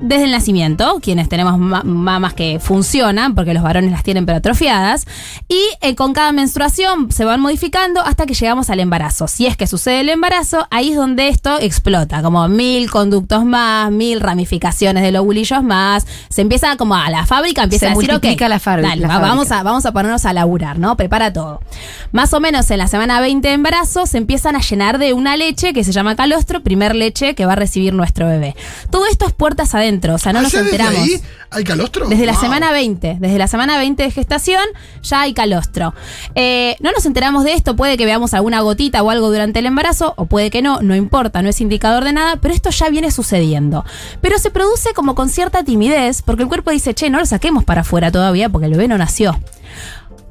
desde 0.04 0.26
el 0.26 0.32
nacimiento, 0.32 1.00
quienes 1.02 1.30
tenemos 1.30 1.58
ma- 1.58 1.82
mamas 1.84 2.34
que 2.34 2.60
funcionan, 2.60 3.36
porque 3.36 3.54
los 3.54 3.64
varones 3.64 3.92
las 3.92 4.04
tienen 4.04 4.26
pero 4.26 4.38
atrofiadas, 4.40 5.06
y 5.48 5.62
eh, 5.82 5.96
con 5.96 6.14
cada 6.14 6.32
menstruación 6.32 7.12
se 7.12 7.26
van 7.26 7.40
modificando 7.40 8.02
hasta 8.02 8.26
que 8.26 8.34
llegamos 8.34 8.70
al 8.70 8.80
embarazo. 8.82 9.28
Si 9.28 9.46
es 9.48 9.58
que 9.58 9.66
sucede 9.66 10.02
el 10.02 10.10
embarazo, 10.10 10.68
ahí 10.72 10.92
es 10.92 10.98
donde 10.98 11.30
esto 11.30 11.58
explota, 11.60 12.22
como 12.22 12.48
mil 12.50 12.92
conductos 12.92 13.46
más, 13.46 13.92
mil 13.92 14.20
ramificaciones 14.20 15.04
de 15.04 15.12
lobulillos 15.12 15.64
más, 15.64 16.06
se 16.30 16.42
empieza 16.42 16.76
como 16.78 16.96
a 16.96 17.10
la 17.10 17.26
fábrica, 17.26 17.64
empieza 17.64 17.86
Se 17.88 17.92
a 17.92 17.96
decir, 17.96 18.10
multiplica 18.12 18.46
ok, 18.46 18.50
la 18.50 18.60
dale, 18.82 19.02
la 19.02 19.08
va- 19.08 19.14
fábrica. 19.16 19.30
vamos 19.30 19.52
a, 19.52 19.64
vamos 19.64 19.86
a 19.86 19.92
ponernos 19.94 20.26
a 20.26 20.34
laburar, 20.34 20.80
¿no? 20.80 20.98
Prepara 20.98 21.32
todo. 21.32 21.62
Más 22.12 22.34
o 22.34 22.40
menos 22.42 22.70
en 22.72 22.78
la 22.78 22.88
semana 22.88 23.22
20 23.22 23.48
de 23.48 23.54
embarazo 23.54 24.06
se 24.06 24.18
empiezan 24.18 24.56
a 24.56 24.60
llenar 24.60 24.98
de 24.98 25.14
una 25.14 25.38
leche 25.38 25.72
que 25.74 25.84
se 25.86 25.92
llama 25.94 26.16
calostro, 26.16 26.62
primer 26.62 26.94
leche 26.94 27.36
que 27.36 27.46
va 27.46 27.54
a 27.54 27.56
recibir 27.56 27.94
nuestro 27.94 28.28
bebé. 28.28 28.56
Todo 28.92 29.06
esto 29.08 29.26
es 29.26 29.34
puertas 29.34 29.74
adentro, 29.74 29.93
o 30.16 30.18
sea, 30.18 30.34
no 30.34 30.40
Ah, 30.40 30.42
nos 30.44 30.52
¿ya 30.52 30.64
desde 30.64 30.72
enteramos. 30.76 31.04
ahí 31.04 31.22
hay 31.52 31.64
calostro? 31.64 32.08
Desde 32.08 32.26
la 32.26 32.34
semana 32.36 32.72
20, 32.72 33.18
desde 33.20 33.38
la 33.38 33.48
semana 33.48 33.78
20 33.78 34.04
de 34.04 34.12
gestación 34.12 34.64
ya 35.04 35.22
hay 35.22 35.34
calostro. 35.34 35.94
Eh, 36.36 36.76
no 36.80 36.92
nos 36.92 37.06
enteramos 37.06 37.44
de 37.44 37.54
esto, 37.54 37.76
puede 37.76 37.98
que 37.98 38.06
veamos 38.06 38.34
alguna 38.34 38.62
gotita 38.62 39.02
o 39.04 39.10
algo 39.10 39.30
durante 39.30 39.60
el 39.60 39.66
embarazo, 39.68 40.14
o 40.18 40.26
puede 40.26 40.50
que 40.50 40.62
no, 40.62 40.82
no 40.82 40.96
importa, 40.96 41.42
no 41.42 41.50
es 41.50 41.62
indicador 41.62 42.04
de 42.04 42.14
nada, 42.14 42.38
pero 42.38 42.54
esto 42.54 42.70
ya 42.72 42.90
viene 42.90 43.12
sucediendo. 43.12 43.86
Pero 44.22 44.40
se 44.40 44.50
produce 44.50 44.94
como 44.94 45.16
con 45.16 45.30
cierta 45.30 45.64
timidez, 45.64 46.22
porque 46.22 46.44
el 46.44 46.50
cuerpo 46.50 46.72
dice, 46.72 46.94
che, 46.94 47.10
no 47.10 47.20
lo 47.20 47.26
saquemos 47.26 47.64
para 47.64 47.82
afuera 47.82 48.12
todavía 48.12 48.50
porque 48.50 48.66
el 48.68 48.72
bebé 48.74 48.88
no 48.88 48.98
nació. 48.98 49.40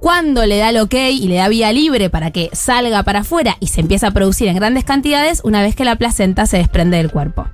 Cuando 0.02 0.44
le 0.46 0.58
da 0.58 0.70
el 0.70 0.78
ok 0.78 0.94
y 1.12 1.28
le 1.28 1.36
da 1.36 1.46
vía 1.46 1.72
libre 1.72 2.10
para 2.10 2.32
que 2.32 2.50
salga 2.52 3.04
para 3.04 3.20
afuera 3.20 3.56
y 3.60 3.68
se 3.68 3.80
empieza 3.80 4.08
a 4.08 4.10
producir 4.10 4.48
en 4.48 4.56
grandes 4.56 4.82
cantidades 4.82 5.40
una 5.44 5.62
vez 5.62 5.76
que 5.76 5.84
la 5.84 5.94
placenta 5.94 6.44
se 6.46 6.56
desprende 6.56 6.96
del 6.96 7.08
cuerpo. 7.08 7.46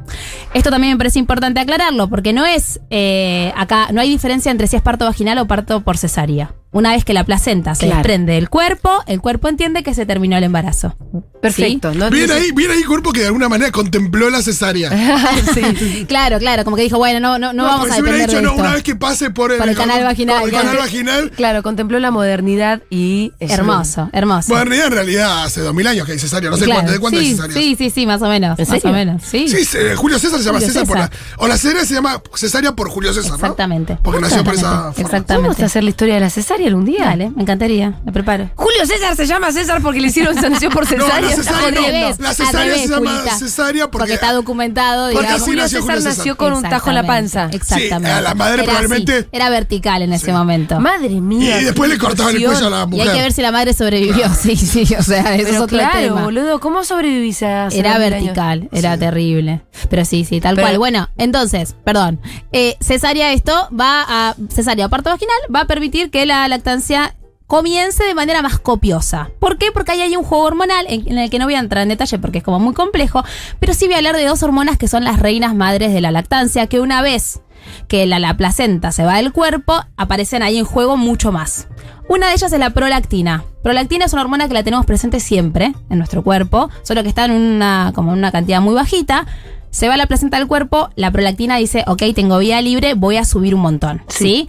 Esto 0.54 0.70
también 0.70 0.94
me 0.94 0.96
parece 0.96 1.18
importante 1.18 1.60
aclararlo 1.60 2.08
porque 2.08 2.32
no 2.32 2.46
es 2.46 2.80
eh, 2.88 3.52
acá, 3.54 3.88
no 3.92 4.00
hay 4.00 4.08
diferencia 4.08 4.50
entre 4.50 4.66
si 4.66 4.76
es 4.76 4.82
parto 4.82 5.04
vaginal 5.04 5.36
o 5.36 5.46
parto 5.46 5.82
por 5.82 5.98
cesárea. 5.98 6.54
Una 6.70 6.93
vez 6.93 7.05
que 7.05 7.15
la 7.15 7.25
placenta 7.25 7.75
se 7.75 7.87
Claro. 7.87 7.99
desprende 7.99 8.35
del 8.35 8.50
cuerpo, 8.50 8.91
el 9.06 9.20
cuerpo 9.20 9.49
entiende 9.49 9.82
que 9.82 9.94
se 9.94 10.05
terminó 10.06 10.37
el 10.37 10.44
embarazo. 10.44 10.94
Perfecto. 11.41 11.94
¿no? 11.94 12.11
Bien 12.11 12.31
ahí, 12.32 12.50
bien 12.53 12.70
ahí, 12.70 12.82
cuerpo 12.82 13.12
que 13.12 13.20
de 13.20 13.26
alguna 13.26 13.49
manera 13.49 13.70
contempló 13.70 14.29
la 14.29 14.43
cesárea. 14.43 14.91
sí. 15.55 16.05
Claro, 16.09 16.38
claro, 16.38 16.65
como 16.65 16.76
que 16.76 16.82
dijo, 16.82 16.99
bueno, 16.99 17.20
no, 17.20 17.38
no, 17.38 17.53
no, 17.53 17.65
vamos 17.65 17.91
a 17.91 17.94
si 17.94 18.00
hubiera 18.03 18.19
depender 18.19 18.29
dicho, 18.29 18.37
de 18.38 18.43
no, 18.43 18.50
esto. 18.50 18.61
una 18.62 18.75
vez 18.75 18.82
que 18.82 18.97
pase 18.97 19.31
por 19.31 19.53
el, 19.53 19.59
Por 19.59 19.69
el 19.69 19.76
canal 19.76 20.03
vaginal, 20.05 20.41
por 20.41 20.49
el 20.49 20.55
canal 20.55 20.67
claro. 20.73 20.81
vaginal. 20.81 21.31
Claro, 21.31 21.62
contempló 21.62 21.99
la 22.00 22.11
modernidad 22.11 22.82
y. 22.91 23.32
eso. 23.41 23.55
Hermoso, 23.55 24.11
hermoso. 24.12 24.53
Modernidad 24.53 24.87
en 24.87 24.93
realidad 24.93 25.44
hace 25.44 25.61
dos 25.61 25.75
mil 25.75 25.87
años 25.87 26.06
que 26.06 26.12
hay 26.12 26.19
cesárea. 26.19 26.50
No 26.50 26.56
sé 26.56 26.65
Claro, 26.65 26.81
cuánto, 26.81 26.93
¿de 26.93 26.99
cuánto 26.99 27.19
sí, 27.20 27.25
hay 27.26 27.31
cesárea? 27.32 27.56
sí, 27.56 27.76
sí, 27.79 27.91
sí, 27.91 28.06
más 28.06 28.20
o 28.23 28.29
menos. 28.29 28.59
¿En 28.59 28.69
Más 28.69 28.81
serio? 28.81 28.91
o 28.91 28.93
menos, 28.93 29.23
sí. 29.23 29.49
Sí, 29.49 29.65
se- 29.65 29.97
Julio 29.97 30.19
César 30.19 30.38
se 30.38 30.44
llama 30.44 30.61
César, 30.61 30.87
por 30.87 30.99
la, 30.99 31.11
o 31.38 31.47
la 31.49 31.56
cesárea 31.56 31.85
se 31.85 31.94
llama 31.94 32.20
cesárea 32.35 32.73
por 32.73 32.88
Julio 32.91 33.12
César, 33.12 33.31
¿no? 33.32 33.37
Exactamente. 33.37 33.99
Porque 34.03 34.20
nació 34.20 34.43
por 34.44 34.55
esa 34.55 34.61
Exactamente. 34.67 34.94
forma. 34.94 35.09
Exactamente. 35.09 35.49
Vamos 35.49 35.62
a 35.62 35.67
hacer 35.67 35.85
la 35.85 35.91
historia 35.91 36.15
de 36.15 36.20
la 36.20 36.31
cesárea 36.31 36.57
algún 36.66 36.84
día. 36.84 37.05
Dale, 37.05 37.31
me 37.31 37.43
encantaría. 37.43 37.94
Me 38.05 38.12
preparo. 38.12 38.50
Julio 38.55 38.87
César 38.87 39.14
se 39.16 39.26
llama 39.26 39.52
César 39.52 39.81
porque 39.82 40.00
le 40.00 40.08
hicieron 40.08 40.34
sanción 40.34 40.72
por 40.72 40.84
No, 40.84 40.91
cesárea. 41.05 41.20
la 41.20 41.31
Está 41.31 41.43
cesárea 41.43 42.10
no. 42.10 42.17
La 42.24 42.34
cesárea 42.34 42.74
se 42.79 42.88
llama 42.88 43.22
cesárea 43.38 43.91
porque- 43.91 44.15
está 44.15 44.32
documentado. 44.32 45.10
porque 45.10 45.20
digamos. 45.27 45.43
Julio 45.43 45.62
nació 45.62 45.79
César 45.81 45.94
Julio 45.96 45.96
César. 46.10 46.19
nació 46.19 46.36
con 46.36 46.53
un 46.55 46.62
tajo 46.62 46.88
en 46.91 46.94
la 46.94 47.06
panza. 47.06 47.48
Exactamente. 47.53 48.08
Sí, 48.08 48.15
a 48.19 48.20
la 48.20 48.34
madre 48.34 48.55
Era 48.55 48.65
probablemente- 48.65 49.17
así, 49.19 49.27
era 49.32 49.50
vertical 49.50 50.03
en 50.03 50.12
ese 50.12 50.32
momento. 50.32 50.81
Madre 50.81 51.08
Y 51.12 51.20
mía. 51.20 51.56
después 51.58 51.88
qué 51.91 51.94
le 51.96 52.00
cortaban 52.00 52.34
el 52.36 52.44
cuello 52.44 52.67
a 52.67 52.70
la 52.70 52.82
y 52.82 52.86
mujer. 52.86 53.08
hay 53.08 53.17
que 53.17 53.22
ver 53.22 53.32
si 53.32 53.43
la 53.43 53.53
madre 53.53 53.72
sobrevivió. 53.74 54.29
Sí, 54.34 54.56
sí, 54.56 54.82
o 54.98 55.03
sea, 55.03 55.34
eso 55.34 55.43
es 55.43 55.48
Pero 55.50 55.62
otro 55.65 55.79
claro, 55.79 55.98
tema. 56.00 56.22
boludo, 56.24 56.60
¿cómo 56.60 56.84
sobrevivís 56.84 57.43
a 57.43 57.67
hace 57.67 57.79
Era 57.81 57.96
años? 57.96 58.10
vertical, 58.10 58.69
era 58.72 58.96
terrible. 58.96 59.62
Pero 59.91 60.05
sí, 60.05 60.24
sí, 60.24 60.41
tal 60.41 60.55
Pero- 60.56 60.67
cual. 60.67 60.79
Bueno, 60.79 61.08
entonces, 61.17 61.74
perdón. 61.84 62.20
Eh, 62.53 62.77
cesárea, 62.81 63.32
esto 63.32 63.69
va 63.79 64.05
a. 64.08 64.34
Cesárea 64.53 64.86
o 64.86 64.88
parto 64.88 65.10
vaginal 65.10 65.36
va 65.55 65.60
a 65.60 65.67
permitir 65.67 66.10
que 66.10 66.24
la 66.27 66.47
lactancia 66.48 67.14
comience 67.46 68.05
de 68.05 68.14
manera 68.14 68.43
más 68.43 68.58
copiosa. 68.58 69.31
¿Por 69.40 69.56
qué? 69.56 69.72
Porque 69.72 69.93
ahí 69.93 70.02
hay 70.02 70.17
un 70.17 70.22
juego 70.22 70.44
hormonal 70.44 70.86
en, 70.88 71.17
el 71.17 71.31
que 71.31 71.38
no 71.38 71.46
voy 71.46 71.55
a 71.55 71.60
entrar 71.60 71.82
en 71.82 71.88
detalle 71.88 72.19
porque 72.19 72.38
es 72.38 72.44
como 72.44 72.60
muy 72.60 72.74
complejo, 72.74 73.24
pero 73.58 73.72
sí 73.72 73.86
voy 73.86 73.94
a 73.94 73.98
hablar 73.98 74.17
de 74.17 74.26
dos 74.26 74.43
hormonas 74.43 74.76
que 74.76 74.86
son 74.86 75.02
las 75.02 75.19
reinas 75.19 75.55
madres 75.55 75.93
de 75.93 76.02
la 76.02 76.10
lactancia, 76.10 76.67
que 76.67 76.78
una 76.78 77.00
vez 77.00 77.40
que 77.88 78.06
la, 78.06 78.19
la 78.19 78.36
placenta 78.36 78.93
se 78.93 79.05
va 79.05 79.17
del 79.17 79.32
cuerpo, 79.32 79.81
aparecen 79.96 80.43
ahí 80.43 80.58
en 80.58 80.67
juego 80.67 80.96
mucho 80.96 81.32
más. 81.32 81.69
Una 82.06 82.28
de 82.28 82.34
ellas 82.34 82.52
es 82.52 82.58
la 82.58 82.70
prolactina. 82.70 83.44
Prolactina 83.62 84.05
es 84.05 84.12
una 84.12 84.22
hormona 84.22 84.48
que 84.48 84.55
la 84.55 84.62
tenemos 84.62 84.86
presente 84.86 85.19
siempre 85.19 85.74
en 85.90 85.98
nuestro 85.98 86.22
cuerpo, 86.22 86.70
solo 86.82 87.02
que 87.02 87.08
está 87.08 87.24
en 87.24 87.32
una, 87.32 87.93
como 87.94 88.12
en 88.12 88.19
una 88.19 88.32
cantidad 88.32 88.60
muy 88.60 88.74
bajita. 88.74 89.26
Se 89.70 89.89
va 89.89 89.96
la 89.96 90.06
placenta 90.06 90.39
del 90.39 90.46
cuerpo, 90.46 90.91
la 90.96 91.10
prolactina 91.10 91.56
dice, 91.56 91.84
ok, 91.87 92.03
tengo 92.15 92.39
vía 92.39 92.60
libre, 92.60 92.94
voy 92.94 93.17
a 93.17 93.25
subir 93.25 93.55
un 93.55 93.60
montón. 93.60 94.03
¿Sí? 94.08 94.48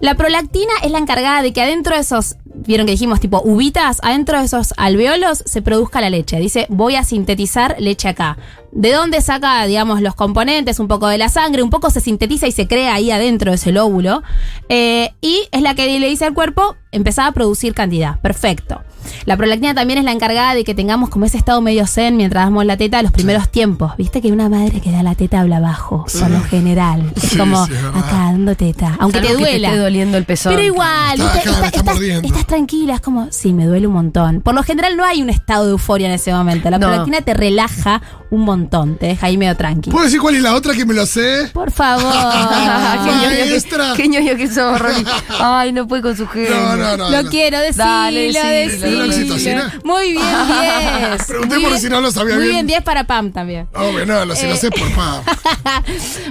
La 0.00 0.14
prolactina 0.14 0.72
es 0.82 0.90
la 0.90 0.98
encargada 0.98 1.42
de 1.42 1.52
que 1.52 1.62
adentro 1.62 1.94
de 1.94 2.02
esos, 2.02 2.36
vieron 2.44 2.86
que 2.86 2.92
dijimos 2.92 3.20
tipo 3.20 3.40
uvitas, 3.44 3.98
adentro 4.02 4.38
de 4.38 4.44
esos 4.44 4.74
alveolos 4.76 5.42
se 5.46 5.62
produzca 5.62 6.00
la 6.00 6.10
leche. 6.10 6.38
Dice, 6.38 6.66
voy 6.68 6.96
a 6.96 7.04
sintetizar 7.04 7.76
leche 7.78 8.08
acá. 8.08 8.36
¿De 8.72 8.92
dónde 8.92 9.22
saca, 9.22 9.64
digamos, 9.66 10.02
los 10.02 10.14
componentes? 10.14 10.78
Un 10.78 10.88
poco 10.88 11.08
de 11.08 11.18
la 11.18 11.30
sangre, 11.30 11.62
un 11.62 11.70
poco 11.70 11.90
se 11.90 12.00
sintetiza 12.00 12.46
y 12.46 12.52
se 12.52 12.68
crea 12.68 12.94
ahí 12.94 13.10
adentro 13.10 13.50
de 13.50 13.56
ese 13.56 13.72
lóbulo. 13.72 14.22
Eh, 14.68 15.12
y 15.20 15.48
es 15.50 15.62
la 15.62 15.74
que 15.74 15.98
le 15.98 16.08
dice 16.08 16.26
al 16.26 16.34
cuerpo, 16.34 16.76
empezar 16.92 17.26
a 17.26 17.32
producir 17.32 17.74
cantidad. 17.74 18.20
Perfecto. 18.20 18.82
La 19.24 19.36
prolactina 19.36 19.74
también 19.74 19.98
es 19.98 20.04
la 20.04 20.12
encargada 20.12 20.54
de 20.54 20.64
que 20.64 20.74
tengamos 20.74 21.08
como 21.08 21.24
ese 21.26 21.36
estado 21.36 21.60
medio 21.60 21.86
zen 21.86 22.16
mientras 22.16 22.44
damos 22.44 22.64
la 22.64 22.76
teta 22.76 23.02
los 23.02 23.12
primeros 23.12 23.48
tiempos. 23.50 23.92
Viste 23.96 24.20
que 24.20 24.32
una 24.32 24.48
madre 24.48 24.80
que 24.80 24.90
da 24.92 25.02
la 25.02 25.14
teta 25.14 25.40
habla 25.40 25.60
bajo, 25.60 26.04
por 26.20 26.30
lo 26.30 26.40
general. 26.42 27.12
Es 27.16 27.30
Sí, 27.30 27.36
como 27.38 27.66
sí, 27.66 27.72
acá 27.94 28.12
dando 28.32 28.54
teta. 28.54 28.96
Aunque 28.98 29.20
te 29.20 29.26
Salvo 29.28 29.44
que 29.44 29.50
duela. 29.50 29.68
esté 29.68 29.80
doliendo 29.80 30.16
el 30.18 30.24
pezón. 30.24 30.52
Pero 30.54 30.64
igual, 30.66 31.20
está 31.20 31.66
estás, 31.68 32.46
tranquila, 32.46 32.94
es 32.94 33.00
como, 33.00 33.28
sí, 33.30 33.52
me 33.52 33.66
duele 33.66 33.86
un 33.86 33.92
montón. 33.92 34.40
Por 34.40 34.54
lo 34.54 34.62
general 34.62 34.96
no 34.96 35.04
hay 35.04 35.22
un 35.22 35.30
estado 35.30 35.64
de 35.66 35.72
euforia 35.72 36.08
en 36.08 36.14
ese 36.14 36.32
momento. 36.32 36.70
La 36.70 36.78
No. 36.78 36.86
prolactina 36.86 37.20
te 37.20 37.34
relaja 37.34 38.00
un 38.30 38.42
montón, 38.42 38.96
te 38.96 39.06
deja 39.06 39.26
ahí 39.26 39.36
medio 39.36 39.56
tranqui. 39.56 39.90
¿Puedo 39.90 40.04
decir 40.04 40.20
cuál 40.20 40.34
es 40.36 40.42
la 40.42 40.54
otra 40.54 40.74
que 40.74 40.84
me 40.84 40.94
lo 40.94 41.06
sé? 41.06 41.48
Por 41.52 41.70
favor. 41.70 42.12
qué 43.96 44.08
ñoño 44.08 44.30
que- 44.30 44.36
que 44.38 44.48
sos, 44.48 44.78
Ronnie. 44.78 45.04
Ay, 45.40 45.72
no 45.72 45.86
puede 45.88 46.02
con 46.02 46.16
su 46.16 46.26
genio. 46.28 46.50
No, 46.50 46.76
no, 46.76 46.96
no. 46.96 47.10
Lo 47.10 47.22
no. 47.24 47.30
quiero 47.30 47.58
decirlo, 47.60 47.84
Dale, 47.84 48.20
decilo, 48.32 48.44
decilo. 48.46 48.97
¿Es 49.02 49.08
la 49.08 49.14
oxitocina? 49.14 49.80
Muy 49.84 50.12
bien, 50.12 50.24
10. 51.16 51.26
Pregunté 51.26 51.54
Muy 51.54 51.62
por 51.64 51.70
bien- 51.72 51.82
si 51.82 51.88
no 51.88 52.00
lo 52.00 52.10
sabía 52.10 52.34
Muy 52.34 52.44
bien. 52.44 52.54
bien, 52.56 52.66
10 52.66 52.82
para 52.82 53.04
Pam 53.04 53.32
también. 53.32 53.68
Hombre, 53.74 54.06
no, 54.06 54.24
lo, 54.24 54.34
si 54.34 54.46
lo 54.46 54.56
sé 54.56 54.70
por 54.70 54.90
pa. 54.94 55.22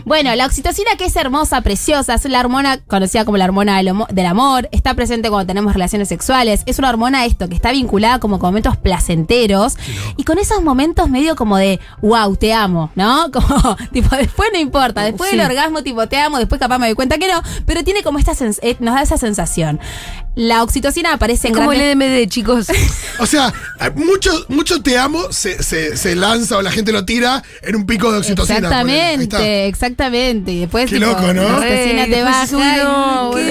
Bueno, 0.05 0.33
la 0.35 0.45
oxitocina 0.45 0.91
que 0.97 1.05
es 1.05 1.15
hermosa, 1.15 1.61
preciosa, 1.61 2.13
es 2.15 2.25
la 2.25 2.39
hormona 2.39 2.77
conocida 2.79 3.25
como 3.25 3.37
la 3.37 3.45
hormona 3.45 3.77
del, 3.77 4.25
amor, 4.25 4.69
está 4.71 4.93
presente 4.93 5.29
cuando 5.29 5.47
tenemos 5.47 5.73
relaciones 5.73 6.07
sexuales, 6.09 6.61
es 6.65 6.79
una 6.79 6.89
hormona 6.89 7.25
esto 7.25 7.47
que 7.49 7.55
está 7.55 7.71
vinculada 7.71 8.19
como 8.19 8.39
con 8.39 8.47
momentos 8.49 8.77
placenteros 8.77 9.75
y 10.17 10.23
con 10.23 10.37
esos 10.39 10.61
momentos 10.63 11.09
medio 11.09 11.35
como 11.35 11.57
de 11.57 11.79
wow, 12.01 12.35
te 12.35 12.53
amo, 12.53 12.91
¿no? 12.95 13.29
Como 13.37 13.77
tipo 13.91 14.15
después 14.15 14.49
no 14.53 14.59
importa, 14.59 15.01
después 15.03 15.29
Sí. 15.29 15.37
del 15.37 15.45
orgasmo 15.45 15.83
tipo 15.83 16.07
te 16.07 16.17
amo, 16.17 16.37
después 16.39 16.59
capaz 16.59 16.77
me 16.79 16.87
doy 16.87 16.95
cuenta 16.95 17.17
que 17.17 17.27
no, 17.27 17.41
pero 17.65 17.83
tiene 17.83 18.01
como 18.03 18.17
esta 18.19 18.33
eh, 18.61 18.77
nos 18.79 18.95
da 18.95 19.01
esa 19.01 19.17
sensación. 19.17 19.79
La 20.35 20.61
oxitocina 20.63 21.13
aparece 21.13 21.47
en 21.49 21.53
Como 21.55 21.71
el 21.73 21.79
grandes 21.79 22.09
EDMD, 22.09 22.29
O 23.19 23.25
sea, 23.25 23.53
mucho, 23.95 24.31
mucho 24.49 24.81
te 24.81 24.97
amo 24.97 25.31
se, 25.31 25.61
se, 25.63 25.97
se 25.97 26.15
lanza 26.15 26.57
o 26.57 26.61
la 26.61 26.71
gente 26.71 26.91
lo 26.91 27.05
tira 27.05 27.43
en 27.61 27.75
un 27.75 27.85
pico 27.85 28.11
de 28.11 28.19
oxitocina. 28.19 28.57
Exactamente, 28.59 29.67
exactamente. 29.67 30.51
Y 30.51 30.59
después 30.61 30.89
Qué 30.89 30.97
tipo, 30.97 31.07
loco, 31.11 31.33
¿no? 31.33 31.43
la 31.43 31.57
oxitocina 31.57 32.03
Ey, 32.03 32.11
te 32.11 32.23
baja. 32.23 32.41
después 32.41 32.49
subió, 32.49 33.31
y, 33.39 33.43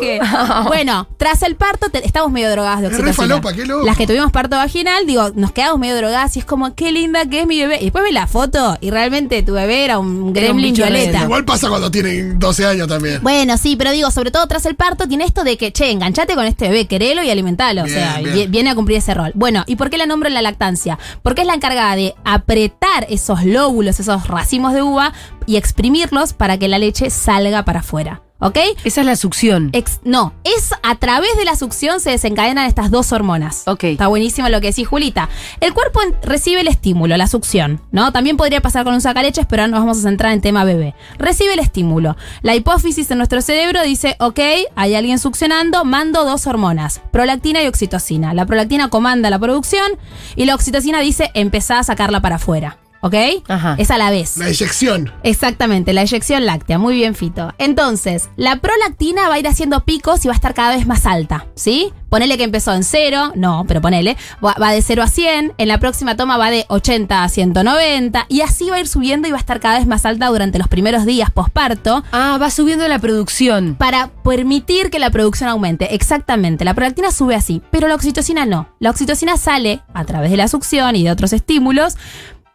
¿Qué 0.00 0.12
dije? 0.12 0.20
bueno, 0.66 1.08
tras 1.16 1.42
el 1.42 1.56
parto 1.56 1.88
te- 1.90 2.04
estamos 2.06 2.30
medio 2.32 2.50
drogadas 2.50 2.80
de 2.80 2.86
Es 2.88 2.92
re 2.94 2.98
oxitocina. 3.10 3.34
falopa, 3.36 3.52
qué 3.54 3.66
loco. 3.66 3.84
Las 3.86 3.96
que 3.96 4.06
tuvimos 4.06 4.32
parto 4.32 4.56
vaginal, 4.56 5.06
digo, 5.06 5.30
nos 5.34 5.52
quedamos 5.52 5.78
medio 5.78 5.96
drogadas 5.96 6.36
y 6.36 6.40
es 6.40 6.44
como, 6.44 6.74
qué 6.74 6.92
linda 6.92 7.26
que 7.26 7.40
es 7.40 7.46
mi 7.46 7.58
bebé. 7.60 7.78
Y 7.80 7.84
después 7.84 8.04
ves 8.04 8.12
la 8.14 8.26
foto 8.26 8.76
y 8.80 8.90
realmente 8.90 9.42
tu 9.42 9.52
bebé 9.54 9.84
era 9.84 9.98
un 9.98 10.10
Era 10.10 10.24
un 10.26 10.32
gremlin 10.32 10.74
violeta. 10.74 11.22
Igual 11.22 11.44
pasa 11.44 11.68
cuando 11.68 11.90
tienen 11.90 12.38
12 12.38 12.66
años 12.66 12.88
también. 12.88 13.20
Bueno, 13.22 13.56
sí, 13.58 13.76
pero 13.76 13.90
digo, 13.92 14.10
sobre 14.10 14.30
todo 14.30 14.46
tras 14.46 14.64
el 14.66 14.74
parto, 14.76 15.06
tiene 15.08 15.24
esto 15.24 15.44
de 15.44 15.56
que, 15.56 15.72
che, 15.72 15.90
enganchate 15.90 16.34
con 16.34 16.44
este 16.46 16.68
bebé, 16.68 16.86
querelo 16.86 17.22
y 17.22 17.30
alimentalo. 17.30 17.84
Bien, 17.84 17.96
o 17.96 18.00
sea, 18.00 18.18
bien. 18.20 18.39
Vi- 18.46 18.50
viene 18.50 18.70
a 18.70 18.74
cumplir 18.74 18.98
ese 18.98 19.14
rol. 19.14 19.32
Bueno, 19.34 19.64
¿y 19.66 19.76
por 19.76 19.90
qué 19.90 19.98
la 19.98 20.06
nombro 20.06 20.28
la 20.28 20.42
lactancia? 20.42 20.98
Porque 21.22 21.42
es 21.42 21.46
la 21.46 21.54
encargada 21.54 21.96
de 21.96 22.14
apretar 22.24 23.06
esos 23.08 23.44
lóbulos, 23.44 24.00
esos 24.00 24.26
racimos 24.28 24.72
de 24.72 24.82
uva 24.82 25.12
y 25.46 25.56
exprimirlos 25.56 26.32
para 26.32 26.58
que 26.58 26.68
la 26.68 26.78
leche 26.78 27.10
salga 27.10 27.64
para 27.64 27.80
afuera. 27.80 28.22
¿Ok? 28.40 28.58
Esa 28.84 29.00
es 29.02 29.06
la 29.06 29.16
succión. 29.16 29.70
Ex- 29.72 30.00
no, 30.02 30.32
es 30.44 30.72
a 30.82 30.94
través 30.96 31.36
de 31.36 31.44
la 31.44 31.56
succión 31.56 32.00
se 32.00 32.10
desencadenan 32.10 32.66
estas 32.66 32.90
dos 32.90 33.12
hormonas. 33.12 33.62
Ok. 33.66 33.84
Está 33.84 34.06
buenísimo 34.08 34.48
lo 34.48 34.60
que 34.60 34.68
decís, 34.68 34.88
Julita. 34.88 35.28
El 35.60 35.74
cuerpo 35.74 36.00
recibe 36.22 36.62
el 36.62 36.68
estímulo, 36.68 37.16
la 37.16 37.26
succión, 37.26 37.80
¿no? 37.92 38.12
También 38.12 38.36
podría 38.36 38.60
pasar 38.60 38.84
con 38.84 38.94
un 38.94 39.00
sacaleches, 39.00 39.46
pero 39.46 39.62
ahora 39.62 39.70
nos 39.70 39.80
vamos 39.80 39.98
a 39.98 40.02
centrar 40.02 40.32
en 40.32 40.40
tema 40.40 40.64
bebé. 40.64 40.94
Recibe 41.18 41.52
el 41.52 41.58
estímulo. 41.60 42.16
La 42.42 42.54
hipófisis 42.54 43.10
en 43.10 43.18
nuestro 43.18 43.42
cerebro 43.42 43.82
dice, 43.82 44.16
ok, 44.18 44.40
hay 44.74 44.94
alguien 44.94 45.18
succionando, 45.18 45.84
mando 45.84 46.24
dos 46.24 46.46
hormonas, 46.46 47.00
prolactina 47.10 47.62
y 47.62 47.66
oxitocina. 47.66 48.32
La 48.34 48.46
prolactina 48.46 48.88
comanda 48.88 49.30
la 49.30 49.38
producción 49.38 49.92
y 50.34 50.46
la 50.46 50.54
oxitocina 50.54 51.00
dice, 51.00 51.30
empezá 51.34 51.78
a 51.78 51.84
sacarla 51.84 52.20
para 52.20 52.36
afuera. 52.36 52.78
¿Ok? 53.02 53.14
Ajá. 53.48 53.76
Es 53.78 53.90
a 53.90 53.98
la 53.98 54.10
vez. 54.10 54.36
La 54.36 54.48
eyección. 54.48 55.10
Exactamente, 55.22 55.92
la 55.92 56.02
eyección 56.02 56.44
láctea. 56.44 56.78
Muy 56.78 56.94
bien, 56.94 57.14
Fito. 57.14 57.54
Entonces, 57.58 58.28
la 58.36 58.56
prolactina 58.56 59.28
va 59.28 59.34
a 59.34 59.38
ir 59.38 59.48
haciendo 59.48 59.84
picos 59.84 60.24
y 60.24 60.28
va 60.28 60.34
a 60.34 60.36
estar 60.36 60.52
cada 60.54 60.76
vez 60.76 60.86
más 60.86 61.06
alta, 61.06 61.46
¿sí? 61.54 61.92
Ponele 62.10 62.36
que 62.36 62.42
empezó 62.44 62.74
en 62.74 62.82
cero, 62.82 63.32
no, 63.36 63.64
pero 63.68 63.80
ponele, 63.80 64.16
va, 64.44 64.54
va 64.60 64.72
de 64.72 64.82
0 64.82 65.02
a 65.02 65.06
100, 65.06 65.52
en 65.56 65.68
la 65.68 65.78
próxima 65.78 66.16
toma 66.16 66.36
va 66.38 66.50
de 66.50 66.66
80 66.68 67.22
a 67.22 67.28
190 67.28 68.26
y 68.28 68.40
así 68.40 68.68
va 68.68 68.76
a 68.76 68.80
ir 68.80 68.88
subiendo 68.88 69.28
y 69.28 69.30
va 69.30 69.36
a 69.36 69.40
estar 69.40 69.60
cada 69.60 69.78
vez 69.78 69.86
más 69.86 70.04
alta 70.04 70.26
durante 70.26 70.58
los 70.58 70.66
primeros 70.66 71.06
días 71.06 71.30
posparto 71.30 72.02
Ah, 72.10 72.36
va 72.42 72.50
subiendo 72.50 72.86
la 72.88 72.98
producción. 72.98 73.76
para 73.76 74.08
permitir 74.24 74.90
que 74.90 74.98
la 74.98 75.10
producción 75.10 75.48
aumente. 75.48 75.94
Exactamente, 75.94 76.64
la 76.64 76.74
prolactina 76.74 77.12
sube 77.12 77.36
así, 77.36 77.62
pero 77.70 77.86
la 77.86 77.94
oxitocina 77.94 78.44
no. 78.44 78.68
La 78.80 78.90
oxitocina 78.90 79.36
sale 79.36 79.80
a 79.94 80.04
través 80.04 80.32
de 80.32 80.36
la 80.36 80.48
succión 80.48 80.96
y 80.96 81.04
de 81.04 81.12
otros 81.12 81.32
estímulos, 81.32 81.96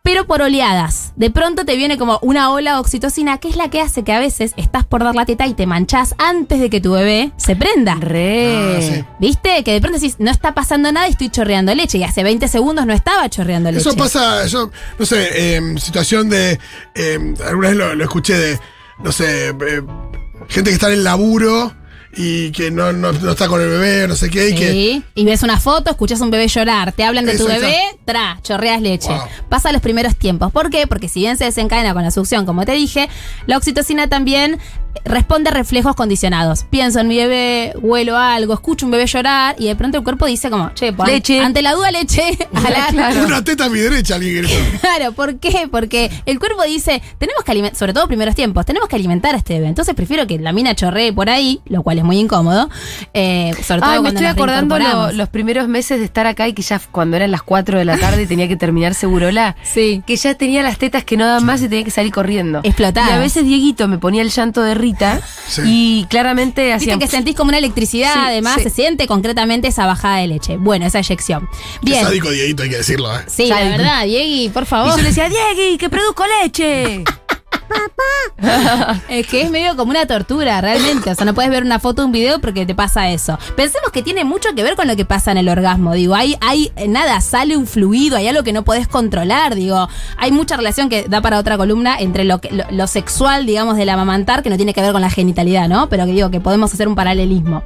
pero 0.05 0.27
por 0.27 0.43
oleadas. 0.43 1.13
De 1.15 1.31
pronto 1.31 1.65
te 1.65 1.75
viene 1.75 1.97
como 1.97 2.19
una 2.21 2.51
ola 2.51 2.73
de 2.73 2.77
oxitocina, 2.77 3.39
que 3.39 3.49
es 3.49 3.55
la 3.55 3.71
que 3.71 3.81
hace 3.81 4.03
que 4.03 4.13
a 4.13 4.19
veces 4.19 4.53
estás 4.55 4.85
por 4.85 5.03
dar 5.03 5.15
la 5.15 5.25
teta 5.25 5.47
y 5.47 5.55
te 5.55 5.65
manchás 5.65 6.13
antes 6.19 6.59
de 6.59 6.69
que 6.69 6.79
tu 6.79 6.91
bebé 6.91 7.31
se 7.37 7.55
prenda. 7.55 7.95
Re. 7.95 8.55
Ah, 8.55 8.81
sí. 8.81 9.03
¿Viste? 9.19 9.63
Que 9.63 9.73
de 9.73 9.81
pronto 9.81 9.97
decís, 9.99 10.17
no 10.19 10.29
está 10.29 10.53
pasando 10.53 10.91
nada 10.91 11.07
y 11.07 11.11
estoy 11.11 11.29
chorreando 11.29 11.73
leche. 11.73 11.97
Y 11.97 12.03
hace 12.03 12.21
20 12.21 12.47
segundos 12.47 12.85
no 12.85 12.93
estaba 12.93 13.27
chorreando 13.31 13.71
leche. 13.71 13.89
Eso 13.89 13.97
pasa, 13.97 14.45
yo, 14.45 14.69
no 14.99 15.05
sé, 15.07 15.55
em, 15.55 15.75
situación 15.79 16.29
de. 16.29 16.59
em, 16.93 17.33
alguna 17.43 17.69
vez 17.69 17.77
lo, 17.77 17.95
lo 17.95 18.03
escuché 18.03 18.37
de, 18.37 18.59
no 18.99 19.11
sé, 19.11 19.49
eh, 19.49 19.81
gente 20.49 20.69
que 20.69 20.75
está 20.75 20.85
en 20.85 20.93
el 20.93 21.03
laburo 21.03 21.73
y 22.15 22.51
que 22.51 22.71
no, 22.71 22.91
no, 22.93 23.11
no 23.11 23.31
está 23.31 23.47
con 23.47 23.61
el 23.61 23.69
bebé, 23.69 24.07
no 24.07 24.15
sé 24.15 24.29
qué, 24.29 24.49
y 24.49 24.55
que. 24.55 24.71
Sí, 24.71 25.03
y 25.15 25.25
ves 25.25 25.43
una 25.43 25.59
foto, 25.59 25.89
escuchas 25.91 26.21
un 26.21 26.31
bebé 26.31 26.47
llorar, 26.47 26.91
te 26.93 27.03
hablan 27.03 27.25
de 27.25 27.37
tu 27.37 27.45
bebé, 27.47 27.75
eso. 27.89 27.97
tra, 28.05 28.39
chorreas 28.41 28.81
leche. 28.81 29.09
Wow. 29.09 29.19
Pasa 29.49 29.71
los 29.71 29.81
primeros 29.81 30.15
tiempos. 30.15 30.51
¿Por 30.51 30.69
qué? 30.69 30.87
Porque 30.87 31.07
si 31.09 31.19
bien 31.21 31.37
se 31.37 31.45
desencadena 31.45 31.93
con 31.93 32.03
la 32.03 32.11
succión, 32.11 32.45
como 32.45 32.65
te 32.65 32.71
dije, 32.73 33.09
la 33.47 33.57
oxitocina 33.57 34.07
también 34.07 34.59
responde 35.03 35.49
a 35.49 35.53
reflejos 35.53 35.93
condicionados. 35.93 36.63
Pienso 36.69 36.99
en 37.01 37.09
mi 37.09 37.17
bebé, 37.17 37.73
huelo 37.81 38.17
algo, 38.17 38.53
escucho 38.53 38.85
un 38.85 38.93
bebé 38.93 39.05
llorar 39.07 39.55
y 39.59 39.65
de 39.67 39.75
pronto 39.75 39.97
el 39.97 40.03
cuerpo 40.05 40.25
dice 40.25 40.49
como, 40.49 40.73
che, 40.73 40.93
pues, 40.93 41.09
Leche. 41.09 41.41
ante 41.41 41.61
la 41.61 41.73
duda 41.73 41.91
leche, 41.91 42.21
a 42.53 42.61
la- 42.69 42.87
Claro. 42.91 43.25
Una 43.25 43.43
teta 43.43 43.65
a 43.65 43.69
mi 43.69 43.79
derecha, 43.79 44.15
alguien. 44.15 44.45
Claro, 44.79 45.11
¿por 45.11 45.37
qué? 45.39 45.67
Porque 45.69 46.09
el 46.25 46.39
cuerpo 46.39 46.63
dice, 46.63 47.01
tenemos 47.19 47.43
que 47.43 47.51
alimentar, 47.51 47.77
sobre 47.77 47.91
todo 47.93 48.07
primeros 48.07 48.35
tiempos, 48.35 48.65
tenemos 48.65 48.87
que 48.87 48.95
alimentar 48.95 49.35
a 49.35 49.39
este 49.39 49.55
bebé. 49.55 49.67
Entonces 49.67 49.93
prefiero 49.95 50.25
que 50.27 50.39
la 50.39 50.53
mina 50.53 50.73
chorree 50.75 51.11
por 51.11 51.29
ahí, 51.29 51.59
lo 51.65 51.83
cual 51.83 51.97
es 51.97 52.04
muy 52.05 52.19
incómodo. 52.19 52.69
eh, 53.13 53.51
sobre 53.65 53.81
todo 53.81 53.89
Ay, 53.91 53.97
me 53.97 54.01
cuando 54.03 54.09
estoy 54.21 54.25
acordando 54.27 54.79
lo- 54.79 55.11
los 55.11 55.29
primeros 55.29 55.67
meses 55.67 55.99
de 55.99 56.05
estar 56.05 56.27
acá 56.27 56.47
y 56.47 56.53
que 56.53 56.61
ya 56.61 56.79
cuando 56.91 57.17
eran 57.17 57.31
las 57.31 57.43
4 57.43 57.77
de 57.79 57.85
la 57.85 57.97
tarde 57.97 58.23
y 58.23 58.27
tenía 58.27 58.47
que 58.47 58.55
terminar 58.55 58.93
Segurola. 58.93 59.55
Sí. 59.63 60.03
Que 60.05 60.15
ya 60.15 60.35
tenía 60.35 60.61
las 60.63 60.77
tetas 60.77 61.03
que 61.03 61.17
no 61.17 61.25
daban 61.25 61.45
más 61.45 61.61
y 61.61 61.67
tenía 61.69 61.83
que 61.83 61.91
salir 61.91 62.11
corriendo. 62.11 62.61
Explotadas. 62.63 63.09
Y 63.09 63.13
a 63.13 63.19
veces 63.19 63.43
Dieguito 63.45 63.87
me 63.87 63.97
ponía 63.97 64.21
el 64.21 64.29
llanto 64.29 64.61
de 64.61 64.75
Rita 64.75 65.21
Sí. 65.47 65.61
y 65.65 66.05
claramente 66.09 66.73
hacía. 66.73 66.93
Viste 66.95 67.05
que 67.05 67.11
sentís 67.11 67.35
como 67.35 67.49
una 67.49 67.57
electricidad, 67.57 68.13
Sí, 68.13 68.19
además 68.23 68.55
sí. 68.57 68.63
se 68.63 68.69
siente 68.69 69.07
concretamente 69.07 69.67
esa 69.67 69.85
bajada 69.85 70.17
de 70.17 70.27
leche. 70.27 70.57
Bueno, 70.57 70.85
esa 70.85 70.99
eyección. 70.99 71.47
Qué 71.83 71.91
Bien. 71.91 72.03
sádico 72.05 72.29
Dieguito, 72.29 72.63
hay 72.63 72.69
que 72.69 72.77
decirlo, 72.77 73.13
¿eh? 73.17 73.21
Sí, 73.27 73.47
la 73.47 73.57
Sádico. 73.57 73.77
verdad, 73.77 74.03
Diegui, 74.05 74.49
por 74.49 74.63
Y 74.63 74.65
favor. 74.65 74.91
yo 74.91 74.97
le 74.97 75.03
decía, 75.09 75.29
Diegui, 75.29 75.77
que 75.77 75.89
produzco 75.89 76.23
leche. 76.43 77.03
Es 79.09 79.27
que 79.27 79.41
es 79.41 79.51
medio 79.51 79.75
como 79.75 79.91
una 79.91 80.05
tortura, 80.05 80.61
realmente. 80.61 81.11
O 81.11 81.15
sea, 81.15 81.25
no 81.25 81.33
puedes 81.33 81.49
ver 81.51 81.63
una 81.63 81.79
foto 81.79 82.05
un 82.05 82.11
video 82.11 82.39
porque 82.39 82.65
te 82.65 82.75
pasa 82.75 83.09
eso. 83.09 83.37
Pensemos 83.55 83.91
que 83.91 84.01
tiene 84.01 84.23
mucho 84.23 84.53
que 84.55 84.63
ver 84.63 84.75
con 84.75 84.87
lo 84.87 84.95
que 84.95 85.05
pasa 85.05 85.31
en 85.31 85.37
el 85.37 85.49
orgasmo. 85.49 85.93
Digo, 85.93 86.15
hay, 86.15 86.37
hay 86.41 86.71
eh, 86.75 86.87
nada, 86.87 87.21
sale 87.21 87.57
un 87.57 87.67
fluido, 87.67 88.17
hay 88.17 88.27
algo 88.27 88.43
que 88.43 88.53
no 88.53 88.63
podés 88.63 88.87
controlar. 88.87 89.55
Digo, 89.55 89.87
hay 90.17 90.31
mucha 90.31 90.57
relación 90.57 90.89
que 90.89 91.03
da 91.03 91.21
para 91.21 91.39
otra 91.39 91.57
columna 91.57 91.97
entre 91.99 92.23
lo, 92.23 92.39
que, 92.39 92.65
lo, 92.69 92.87
sexual, 92.87 93.45
digamos, 93.45 93.77
del 93.77 93.89
amamantar, 93.89 94.43
que 94.43 94.49
no 94.49 94.57
tiene 94.57 94.73
que 94.73 94.81
ver 94.81 94.91
con 94.91 95.01
la 95.01 95.09
genitalidad, 95.09 95.67
¿no? 95.67 95.89
Pero 95.89 96.05
que 96.05 96.11
digo 96.11 96.31
que 96.31 96.39
podemos 96.39 96.73
hacer 96.73 96.87
un 96.87 96.95
paralelismo. 96.95 97.63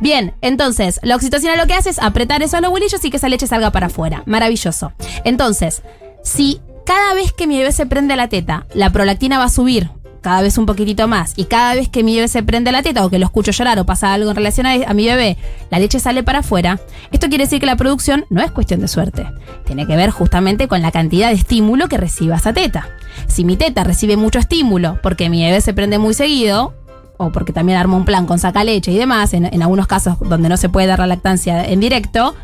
Bien, 0.00 0.34
entonces, 0.40 1.00
la 1.02 1.16
oxitocina 1.16 1.56
lo 1.56 1.66
que 1.66 1.74
hace 1.74 1.90
es 1.90 1.98
apretar 1.98 2.42
esos 2.42 2.60
lobulillos 2.60 3.04
y 3.04 3.10
que 3.10 3.16
esa 3.16 3.28
leche 3.28 3.46
salga 3.46 3.70
para 3.70 3.86
afuera. 3.86 4.22
Maravilloso. 4.26 4.92
Entonces, 5.24 5.82
si 6.22 6.60
cada 6.88 7.12
vez 7.12 7.34
que 7.34 7.46
mi 7.46 7.58
bebé 7.58 7.70
se 7.70 7.84
prende 7.84 8.16
la 8.16 8.28
teta, 8.28 8.66
la 8.72 8.90
prolactina 8.90 9.36
va 9.36 9.44
a 9.44 9.50
subir 9.50 9.90
cada 10.22 10.40
vez 10.40 10.56
un 10.56 10.64
poquitito 10.64 11.06
más 11.06 11.34
y 11.36 11.44
cada 11.44 11.74
vez 11.74 11.90
que 11.90 12.02
mi 12.02 12.14
bebé 12.14 12.28
se 12.28 12.42
prende 12.42 12.72
la 12.72 12.82
teta 12.82 13.04
o 13.04 13.10
que 13.10 13.18
lo 13.18 13.26
escucho 13.26 13.52
llorar 13.52 13.78
o 13.78 13.84
pasa 13.84 14.14
algo 14.14 14.30
en 14.30 14.36
relación 14.36 14.66
a, 14.66 14.94
mi 14.94 15.04
bebé, 15.04 15.36
la 15.70 15.80
leche 15.80 16.00
sale 16.00 16.22
para 16.22 16.38
afuera, 16.38 16.80
esto 17.12 17.28
quiere 17.28 17.44
decir 17.44 17.60
que 17.60 17.66
la 17.66 17.76
producción 17.76 18.24
no 18.30 18.40
es 18.40 18.50
cuestión 18.52 18.80
de 18.80 18.88
suerte. 18.88 19.26
Tiene 19.66 19.86
que 19.86 19.96
ver 19.96 20.08
justamente 20.08 20.66
con 20.66 20.80
la 20.80 20.90
cantidad 20.90 21.28
de 21.28 21.34
estímulo 21.34 21.88
que 21.88 21.98
reciba 21.98 22.36
esa 22.36 22.54
teta. 22.54 22.88
Si 23.26 23.44
mi 23.44 23.58
teta 23.58 23.84
recibe 23.84 24.16
mucho 24.16 24.38
estímulo 24.38 24.98
porque 25.02 25.28
mi 25.28 25.44
bebé 25.44 25.60
se 25.60 25.74
prende 25.74 25.98
muy 25.98 26.14
seguido, 26.14 26.72
o 27.18 27.30
porque 27.32 27.52
también 27.52 27.76
armo 27.76 27.98
un 27.98 28.06
plan 28.06 28.24
con 28.24 28.38
saca 28.38 28.64
leche 28.64 28.92
y 28.92 28.96
demás, 28.96 29.34
en, 29.34 29.44
en 29.44 29.62
algunos 29.62 29.88
casos 29.88 30.16
donde 30.20 30.48
no 30.48 30.56
se 30.56 30.70
puede 30.70 30.86
dar 30.86 31.00
la 31.00 31.06
lactancia 31.06 31.66
en 31.66 31.80
directo, 31.80 32.34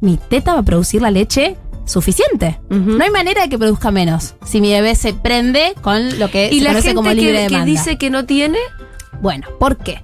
mi 0.00 0.18
teta 0.18 0.52
va 0.52 0.60
a 0.60 0.64
producir 0.64 1.02
la 1.02 1.10
leche 1.10 1.56
suficiente. 1.88 2.60
No 2.70 3.02
hay 3.04 3.10
manera 3.10 3.42
de 3.42 3.48
que 3.48 3.58
produzca 3.58 3.90
menos 3.90 4.34
si 4.44 4.60
mi 4.60 4.70
bebé 4.70 4.94
se 4.94 5.12
prende 5.14 5.74
con 5.82 6.18
lo 6.18 6.30
que 6.30 6.48
Y 6.52 6.58
se 6.58 6.64
la 6.64 6.70
conoce 6.70 6.88
gente 6.88 6.94
como 6.96 7.08
libre 7.12 7.46
que, 7.48 7.54
dice 7.64 7.98
que 7.98 8.10
no 8.10 8.24
tiene, 8.24 8.58
Bueno, 9.20 9.48
¿por 9.58 9.78
qué? 9.78 10.02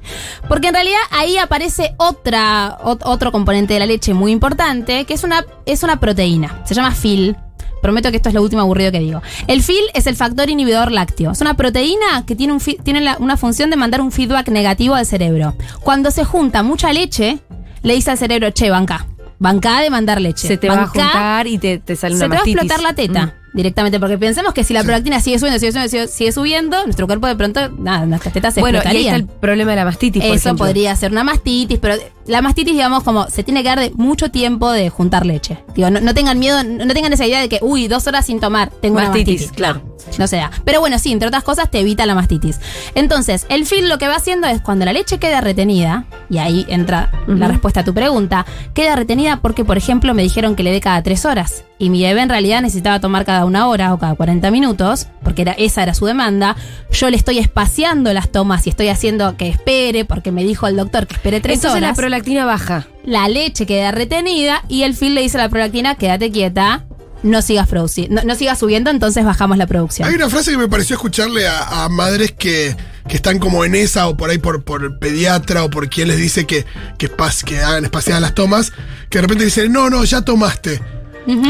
Porque 0.49 0.69
en 0.69 0.75
realidad 0.75 0.99
ahí 1.13 1.37
aparece 1.39 1.95
otra, 1.99 2.79
ot- 2.83 3.03
otro 3.05 3.31
componente 3.31 3.75
de 3.75 3.79
la 3.81 3.87
leche 3.87 4.13
muy 4.15 4.33
importante, 4.33 5.05
que 5.05 5.15
es 5.15 5.23
una, 5.23 5.45
es 5.67 5.83
una 5.85 6.01
proteína. 6.01 6.63
Se 6.65 6.75
llama 6.75 6.91
FIL. 6.93 7.37
Prometo 7.81 8.11
que 8.11 8.17
esto 8.17 8.31
es 8.31 8.35
lo 8.35 8.43
último 8.43 8.63
aburrido 8.63 8.91
que 8.91 8.99
digo. 8.99 9.21
El 9.47 9.63
FIL 9.63 9.85
es 9.93 10.07
el 10.07 10.17
factor 10.17 10.49
inhibidor 10.49 10.91
lácteo. 10.91 11.31
Es 11.33 11.41
una 11.43 11.53
proteína 11.55 12.25
que 12.27 12.35
tiene, 12.35 12.55
un 12.55 12.59
tiene 12.61 13.03
la- 13.03 13.19
una 13.21 13.37
función 13.37 13.69
de 13.69 13.77
mandar 13.77 14.01
un 14.01 14.11
feedback 14.11 14.49
negativo 14.49 14.95
al 14.95 15.05
cerebro. 15.05 15.55
Cuando 15.83 16.11
se 16.11 16.25
junta 16.25 16.63
mucha 16.63 16.93
leche, 16.95 17.39
le 17.83 17.95
dice 17.95 18.11
al 18.11 18.17
cerebro, 18.19 18.51
che, 18.53 18.71
banca. 18.71 19.07
Banca 19.39 19.81
de 19.81 19.91
mandar 19.91 20.21
leche. 20.21 20.47
Se 20.47 20.57
te 20.57 20.69
va 20.69 20.83
a 20.83 20.87
juntar 20.87 21.47
y 21.47 21.59
te, 21.59 21.79
te 21.79 21.97
sale 21.97 22.17
se 22.17 22.25
una 22.25 22.37
te 22.37 22.39
va 22.39 22.43
a 22.43 22.51
explotar 22.51 22.83
la 22.83 22.95
teta. 22.95 23.35
Directamente, 23.55 24.01
porque 24.01 24.19
pensemos 24.19 24.53
que 24.53 24.65
si 24.65 24.75
la 24.75 24.83
prolactina 24.83 25.21
sigue 25.21 25.39
subiendo, 25.39 25.61
sigue 25.61 25.71
subiendo, 25.73 25.89
sigue, 25.91 26.09
sigue 26.09 26.33
subiendo, 26.33 26.85
nuestro 26.85 27.07
cuerpo 27.07 27.29
de 27.29 27.37
pronto, 27.37 27.69
nada, 27.79 28.05
nuestras 28.05 28.35
tetas 28.35 28.53
se 28.53 28.61
Bueno, 28.61 28.81
y 28.85 28.87
ahí 28.89 29.07
está 29.07 29.17
explotarían. 29.17 29.31
el 29.31 29.41
problema 29.41 29.71
de 29.71 29.77
la 29.77 29.85
mastitis, 29.85 30.23
por 30.25 30.35
Eso 30.35 30.49
ejemplo. 30.49 30.65
podría 30.67 30.97
ser 30.97 31.13
una 31.13 31.23
mastitis, 31.25 31.79
pero 31.79 31.95
la 32.27 32.43
mastitis, 32.43 32.73
digamos, 32.75 33.05
como 33.05 33.29
se 33.29 33.45
tiene 33.45 33.63
que 33.63 33.69
dar 33.69 33.79
de 33.79 33.93
mucho 33.95 34.31
tiempo 34.33 34.71
de 34.73 34.91
juntar 34.91 35.25
leche. 35.25 35.59
Digo, 35.77 35.89
no, 35.89 36.01
no 36.01 36.15
tengan 36.15 36.39
miedo, 36.41 36.65
no 36.65 36.93
tengan 36.95 37.13
esa 37.13 37.27
idea 37.27 37.41
de 37.41 37.49
que, 37.49 37.61
uy, 37.63 37.87
dos 37.87 38.07
horas 38.09 38.27
sin 38.27 38.41
tomar, 38.41 38.71
tengo 38.71 38.97
Mastitis, 38.97 39.25
una 39.25 39.37
mastitis. 39.39 39.53
claro. 39.53 39.95
No 40.19 40.27
se 40.27 40.37
da. 40.37 40.51
Pero 40.65 40.81
bueno, 40.81 40.99
sí, 40.99 41.13
entre 41.13 41.29
otras 41.29 41.45
cosas 41.45 41.71
te 41.71 41.79
evita 41.81 42.05
la 42.07 42.15
mastitis. 42.15 42.59
Entonces, 42.95 43.47
el 43.49 43.65
FIL 43.67 43.89
lo 43.89 43.99
que 43.99 44.07
va 44.09 44.17
haciendo 44.17 44.47
es 44.49 44.61
cuando 44.61 44.85
la 44.85 44.93
leche 44.93 45.19
queda 45.19 45.41
retenida, 45.41 46.05
y 46.29 46.39
ahí 46.39 46.67
entra 46.69 47.11
la 47.29 47.49
respuesta 47.49 47.81
a 47.81 47.85
tu 47.85 47.95
pregunta, 47.95 48.45
queda 48.75 48.97
retenida 48.97 49.39
porque, 49.41 49.65
por 49.65 49.79
ejemplo, 49.79 50.13
me 50.13 50.23
dijeron 50.23 50.57
que 50.57 50.63
le 50.63 50.73
dé 50.73 50.81
cada 50.81 51.03
tres 51.03 51.25
horas. 51.25 51.65
Y 51.85 51.91
mi 51.91 52.03
bebé 52.03 52.23
en 52.23 52.31
realidad 52.31 52.63
necesitaba 52.63 52.99
tomar 52.99 53.27
cada 53.27 53.45
una 53.45 53.69
hora 53.69 53.93
o 53.93 53.99
cada 53.99 54.15
40 54.15 54.51
minutos, 54.51 55.07
porque 55.23 55.43
era, 55.43 55.53
esa 55.53 55.83
era 55.83 55.93
su 55.93 56.07
demanda. 56.07 56.57
Yo 56.91 57.11
le 57.11 57.17
estoy 57.19 57.39
espaciando 57.39 58.11
las 58.15 58.31
tomas 58.31 58.67
y 58.67 58.71
estoy 58.71 58.89
haciendo 58.89 59.37
que 59.37 59.49
espere, 59.49 60.07
porque 60.07 60.33
me 60.33 60.45
dijo 60.45 60.67
el 60.67 60.77
doctor 60.77 61.07
que 61.07 61.15
espere 61.17 61.41
tres 61.43 61.57
Entonces 61.59 61.83
la 61.83 61.89
horas. 61.89 61.99
prolactina 61.99 62.47
baja. 62.47 62.87
la 63.05 63.29
leche 63.29 63.67
queda 63.67 63.91
retenida 63.91 64.63
y 64.69 64.85
el 64.85 64.95
FIL 64.97 65.15
le 65.15 65.21
dice 65.21 65.37
a 65.37 65.43
la 65.43 65.49
prolactina, 65.51 65.95
quédate 65.97 66.31
quieta, 66.31 66.87
no 67.23 67.43
sigas 67.43 67.69
produciendo, 67.69 68.15
no, 68.23 68.23
no 68.29 68.35
sigas 68.35 68.59
subiendo, 68.59 68.91
entonces 68.91 69.23
bajamos 69.27 69.59
la 69.59 69.67
producción. 69.67 70.09
Hay 70.09 70.15
una 70.15 70.31
frase 70.31 70.53
que 70.53 70.59
me 70.59 70.69
pareció 70.69 70.97
escucharle 70.97 71.47
a, 71.47 71.85
a 71.85 71.89
madres 71.91 72.33
que, 72.33 72.75
que 73.09 73.17
están 73.17 73.39
como 73.39 73.65
en 73.67 73.75
esa 73.75 74.09
o 74.09 74.17
por 74.17 74.31
ahí 74.31 74.39
por, 74.39 74.65
por 74.65 74.85
el 74.85 74.97
pediatra 74.99 75.65
o 75.65 75.71
por 75.71 75.91
quien 75.91 76.09
les 76.09 76.17
dice 76.17 76.47
que, 76.47 76.65
que, 76.97 77.11
espa- 77.15 77.45
que 77.45 77.59
hagan 77.61 77.85
espaciadas 77.85 78.23
las 78.23 78.35
tomas, 78.35 78.73
que 79.11 79.19
de 79.19 79.23
repente 79.23 79.45
dicen, 79.45 79.71
no, 79.71 79.91
no, 79.91 80.03
ya 80.05 80.23
tomaste. 80.23 80.81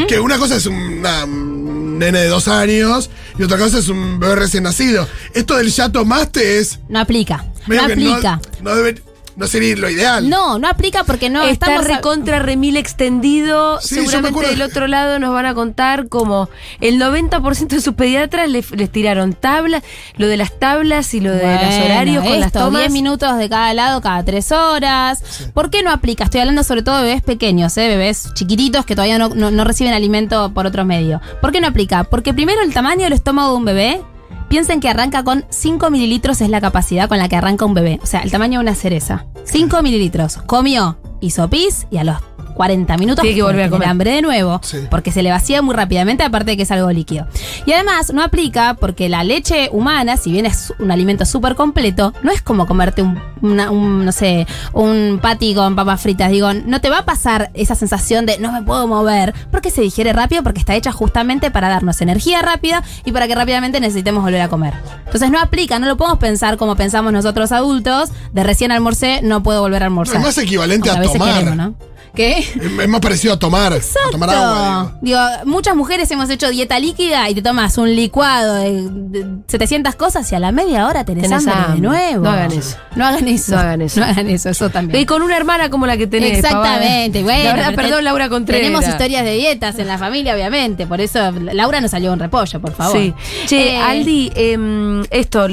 Que 0.07 0.19
una 0.19 0.37
cosa 0.37 0.55
es 0.55 0.65
un, 0.65 0.75
una- 0.75 1.25
un 1.25 1.99
nene 1.99 2.19
de 2.19 2.27
dos 2.27 2.47
años 2.47 3.09
y 3.37 3.43
otra 3.43 3.57
cosa 3.57 3.79
es 3.79 3.87
un 3.89 4.19
bebé 4.19 4.35
recién 4.35 4.63
nacido. 4.63 5.07
Esto 5.33 5.55
del 5.55 5.69
ya 5.71 5.89
tomaste 5.91 6.59
es... 6.59 6.79
No 6.89 6.99
aplica. 6.99 7.45
no 7.67 7.81
aplica. 7.81 8.41
No, 8.61 8.75
debe- 8.75 9.01
no 9.35 9.47
sería 9.47 9.75
lo 9.75 9.89
ideal. 9.89 10.29
No, 10.29 10.59
no 10.59 10.67
aplica 10.69 11.03
porque 11.03 11.29
no 11.29 11.43
está 11.43 11.67
estamos 11.67 11.87
recontra 11.87 12.39
remil 12.39 12.77
extendido. 12.77 13.79
Sí, 13.81 13.95
Seguramente 13.95 14.47
del 14.47 14.61
otro 14.61 14.87
lado 14.87 15.19
nos 15.19 15.33
van 15.33 15.45
a 15.45 15.53
contar 15.53 16.07
como 16.07 16.49
el 16.81 16.99
90% 16.99 17.67
de 17.67 17.81
sus 17.81 17.93
pediatras 17.95 18.49
les, 18.49 18.71
les 18.71 18.89
tiraron 18.91 19.33
tablas, 19.33 19.83
lo 20.17 20.27
de 20.27 20.37
las 20.37 20.57
tablas 20.57 21.13
y 21.13 21.19
lo 21.19 21.31
de 21.31 21.43
los 21.43 21.85
horarios 21.85 22.23
con 22.23 22.39
las 22.39 22.47
esto, 22.47 22.59
tomas. 22.59 22.81
10 22.81 22.91
minutos 22.91 23.37
de 23.37 23.49
cada 23.49 23.73
lado 23.73 24.01
cada 24.01 24.23
3 24.23 24.51
horas. 24.53 25.51
¿Por 25.53 25.69
qué 25.69 25.83
no 25.83 25.91
aplica? 25.91 26.23
Estoy 26.25 26.41
hablando 26.41 26.63
sobre 26.63 26.81
todo 26.83 26.97
de 26.97 27.03
bebés 27.03 27.21
pequeños, 27.21 27.75
¿eh? 27.77 27.87
bebés 27.87 28.33
chiquititos 28.35 28.85
que 28.85 28.95
todavía 28.95 29.17
no, 29.17 29.29
no- 29.29 29.51
no 29.51 29.63
reciben 29.63 29.93
alimento 29.93 30.51
por 30.53 30.65
otro 30.65 30.85
medio. 30.85 31.21
¿Por 31.41 31.51
qué 31.51 31.61
no 31.61 31.67
aplica? 31.67 32.03
Porque 32.05 32.33
primero 32.33 32.61
el 32.61 32.73
tamaño 32.73 33.03
del 33.03 33.13
estómago 33.13 33.51
de 33.51 33.57
un 33.57 33.65
bebé, 33.65 34.01
piensen 34.49 34.79
que 34.79 34.89
arranca 34.89 35.23
con 35.23 35.45
5 35.49 35.89
mililitros 35.89 36.41
es 36.41 36.49
la 36.49 36.61
capacidad 36.61 37.09
con 37.09 37.17
la 37.17 37.29
que 37.29 37.35
arranca 37.35 37.65
un 37.65 37.73
bebé. 37.73 37.99
O 38.03 38.05
sea, 38.05 38.21
el 38.21 38.31
tamaño 38.31 38.59
de 38.59 38.63
una 38.63 38.75
cereza. 38.75 39.25
5 39.43 39.81
mililitros. 39.81 40.37
Comió, 40.45 40.97
hizo 41.21 41.49
pis 41.49 41.87
y 41.91 41.97
a 41.97 42.03
los 42.03 42.17
40 42.55 42.95
minutos 42.97 43.21
Tiene 43.21 43.35
que 43.35 43.43
volver 43.43 43.65
a 43.65 43.69
comer. 43.69 43.89
hambre 43.89 44.11
de 44.11 44.21
nuevo. 44.21 44.61
Sí. 44.63 44.77
Porque 44.89 45.11
se 45.11 45.21
le 45.21 45.29
vacía 45.29 45.61
muy 45.61 45.75
rápidamente, 45.75 46.23
aparte 46.23 46.51
de 46.51 46.57
que 46.57 46.63
es 46.63 46.71
algo 46.71 46.89
líquido. 46.89 47.27
Y 47.65 47.73
además 47.73 48.13
no 48.13 48.23
aplica 48.23 48.75
porque 48.79 49.09
la 49.09 49.25
leche 49.25 49.67
humana, 49.73 50.15
si 50.15 50.31
bien 50.31 50.45
es 50.45 50.73
un 50.79 50.89
alimento 50.89 51.25
súper 51.25 51.55
completo, 51.55 52.13
no 52.23 52.31
es 52.31 52.41
como 52.41 52.65
comerte 52.65 53.01
un, 53.01 53.19
una- 53.41 53.71
un, 53.71 54.05
no 54.05 54.11
sé, 54.13 54.47
un 54.71 55.19
patty 55.21 55.53
con 55.53 55.75
papas 55.75 55.99
fritas. 55.99 56.31
Digo, 56.31 56.53
no 56.53 56.79
te 56.79 56.89
va 56.89 56.99
a 56.99 57.05
pasar 57.05 57.51
esa 57.55 57.75
sensación 57.75 58.25
de 58.25 58.39
no 58.39 58.53
me 58.53 58.61
puedo 58.61 58.87
mover, 58.87 59.33
porque 59.51 59.69
se 59.69 59.81
digiere 59.81 60.13
rápido, 60.13 60.41
porque 60.41 60.59
está 60.59 60.75
hecha 60.75 60.93
justamente 60.93 61.51
para 61.51 61.67
darnos 61.67 61.99
energía 61.99 62.41
rápida 62.41 62.83
y 63.03 63.11
para 63.11 63.27
que 63.27 63.35
rápidamente 63.35 63.81
necesitemos 63.81 64.23
volver 64.23 64.39
a 64.39 64.47
comer. 64.47 64.75
Entonces 65.05 65.29
no 65.29 65.39
aplica, 65.41 65.77
no 65.77 65.87
lo 65.87 65.97
podemos 65.97 66.19
pensar 66.19 66.55
como 66.55 66.77
pensamos 66.77 67.11
nosotros 67.11 67.51
adultos, 67.51 68.11
de 68.31 68.43
recién 68.45 68.71
almorcé, 68.71 69.19
no 69.23 69.43
puedo 69.43 69.59
volver 69.59 69.83
a 69.83 69.87
almorzar. 69.87 70.17
Es 70.17 70.23
más 70.23 70.37
equivalente 70.37 70.89
a 70.89 70.93
veces 71.07 71.19
tomar. 71.19 71.33
queremos, 71.39 71.55
¿no? 71.57 71.75
¿Qué? 72.15 72.39
Es, 72.39 72.87
más 72.87 73.01
parecido 73.01 73.33
a 73.33 73.39
tomar, 73.39 73.73
a 73.73 73.79
tomar 74.09 74.29
agua. 74.29 74.97
digo. 75.01 75.19
Digo, 75.19 75.45
muchas 75.51 75.75
mujeres 75.75 76.09
hemos 76.11 76.29
hecho 76.29 76.49
dieta 76.49 76.79
líquida 76.79 77.29
y 77.29 77.35
te 77.35 77.41
tomas 77.41 77.77
un 77.77 77.93
licuado 77.93 78.55
de, 78.55 78.87
de 78.89 79.25
700 79.47 79.95
cosas 79.95 80.31
y 80.31 80.35
a 80.35 80.39
la 80.39 80.53
media 80.53 80.87
hora 80.87 81.03
tenés, 81.03 81.23
Tenés 81.23 81.45
hambre, 81.45 81.73
de 81.75 81.81
nuevo. 81.81 82.23
No 82.23 82.29
hagan 82.31 82.51
eso. 82.53 82.77
No 82.95 83.05
hagan 83.05 83.27
eso. 83.27 83.51
No 83.53 83.59
hagan 83.59 83.81
eso. 83.81 83.99
No 83.99 84.05
hagan 84.05 84.29
eso, 84.29 84.49
eso 84.49 84.69
también. 84.69 85.01
Y 85.01 85.05
con 85.05 85.23
una 85.23 85.35
hermana 85.35 85.69
como 85.69 85.87
la 85.87 85.97
que 85.97 86.07
tenés. 86.07 86.37
Exactamente. 86.37 87.21
Bueno, 87.21 87.43
La 87.43 87.53
verdad, 87.53 87.75
perdón, 87.75 87.97
te- 87.97 88.03
Laura 88.03 88.29
Contreras. 88.29 88.61
Tenemos 88.65 88.87
historias 88.87 89.25
de 89.25 89.33
dietas 89.33 89.77
en 89.77 89.87
la 89.87 89.97
familia, 89.97 90.35
obviamente. 90.35 90.87
Por 90.87 91.01
eso 91.01 91.19
Laura 91.33 91.81
nos 91.81 91.91
salió 91.91 92.13
un 92.13 92.19
repollo, 92.19 92.61
por 92.61 92.71
favor. 92.71 92.97
Sí. 92.97 93.13
Che, 93.47 93.73
Eh, 93.73 93.77
Aldi, 93.77 94.31
em, 94.35 95.03
esto, 95.09 95.49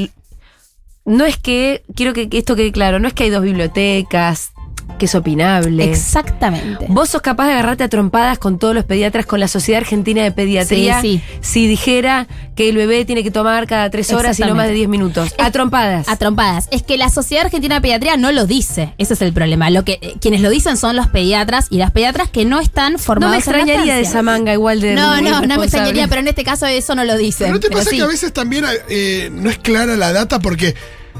no 1.04 1.24
es 1.24 1.36
que, 1.38 1.82
quiero 1.96 2.12
que 2.12 2.28
que 2.28 2.38
esto 2.38 2.54
quede 2.54 2.70
claro, 2.70 3.00
no 3.00 3.08
es 3.08 3.14
que 3.14 3.24
hay 3.24 3.30
dos 3.30 3.42
bibliotecas, 3.42 4.51
que 4.98 5.06
es 5.06 5.14
opinable. 5.14 5.84
Exactamente. 5.84 6.86
Vos 6.88 7.10
sos 7.10 7.22
capaz 7.22 7.46
de 7.46 7.52
agarrarte 7.52 7.84
a 7.84 7.88
trompadas 7.88 8.38
con 8.38 8.58
todos 8.58 8.74
los 8.74 8.84
pediatras, 8.84 9.26
con 9.26 9.40
la 9.40 9.48
Sociedad 9.48 9.80
Argentina 9.82 10.22
de 10.22 10.30
Pediatría, 10.32 11.00
Sí, 11.00 11.20
sí. 11.20 11.38
si 11.40 11.66
dijera 11.66 12.26
que 12.54 12.68
el 12.68 12.76
bebé 12.76 13.04
tiene 13.04 13.22
que 13.24 13.30
tomar 13.30 13.66
cada 13.66 13.90
tres 13.90 14.12
horas 14.12 14.38
y 14.38 14.42
no 14.42 14.54
más 14.54 14.68
de 14.68 14.74
diez 14.74 14.88
minutos. 14.88 15.34
A 15.38 15.50
trompadas. 15.50 16.08
A 16.08 16.16
trompadas. 16.16 16.68
Es 16.70 16.82
que 16.82 16.98
la 16.98 17.08
Sociedad 17.10 17.46
Argentina 17.46 17.76
de 17.76 17.80
Pediatría 17.80 18.16
no 18.16 18.30
lo 18.32 18.46
dice. 18.46 18.94
Ese 18.98 19.14
es 19.14 19.22
el 19.22 19.32
problema. 19.32 19.70
Lo 19.70 19.84
que 19.84 19.98
eh, 20.02 20.14
quienes 20.20 20.40
lo 20.40 20.50
dicen 20.50 20.76
son 20.76 20.94
los 20.96 21.08
pediatras 21.08 21.66
y 21.70 21.78
las 21.78 21.90
pediatras 21.90 22.28
que 22.30 22.44
no 22.44 22.60
están 22.60 22.92
no 22.94 22.98
formados 22.98 23.30
me 23.32 23.36
en 23.36 23.40
extrañaría 23.42 23.94
de 23.96 24.02
esa 24.02 24.22
manga 24.22 24.52
igual 24.52 24.80
de 24.80 24.94
No, 24.94 25.20
no, 25.20 25.40
no 25.42 25.56
me 25.58 25.64
extrañaría, 25.64 26.06
pero 26.08 26.20
en 26.20 26.28
este 26.28 26.44
caso 26.44 26.66
eso 26.66 26.94
no 26.94 27.04
lo 27.04 27.16
dice. 27.16 27.44
Pero 27.44 27.54
¿no 27.54 27.60
te 27.60 27.68
Pero 27.68 27.78
pasa 27.80 27.90
sí. 27.90 27.96
que 27.96 28.02
a 28.02 28.06
veces 28.06 28.32
también 28.32 28.64
eh, 28.88 29.30
no 29.32 29.50
es 29.50 29.58
clara 29.58 29.96
la 29.96 30.12
data? 30.12 30.38
Porque 30.38 30.74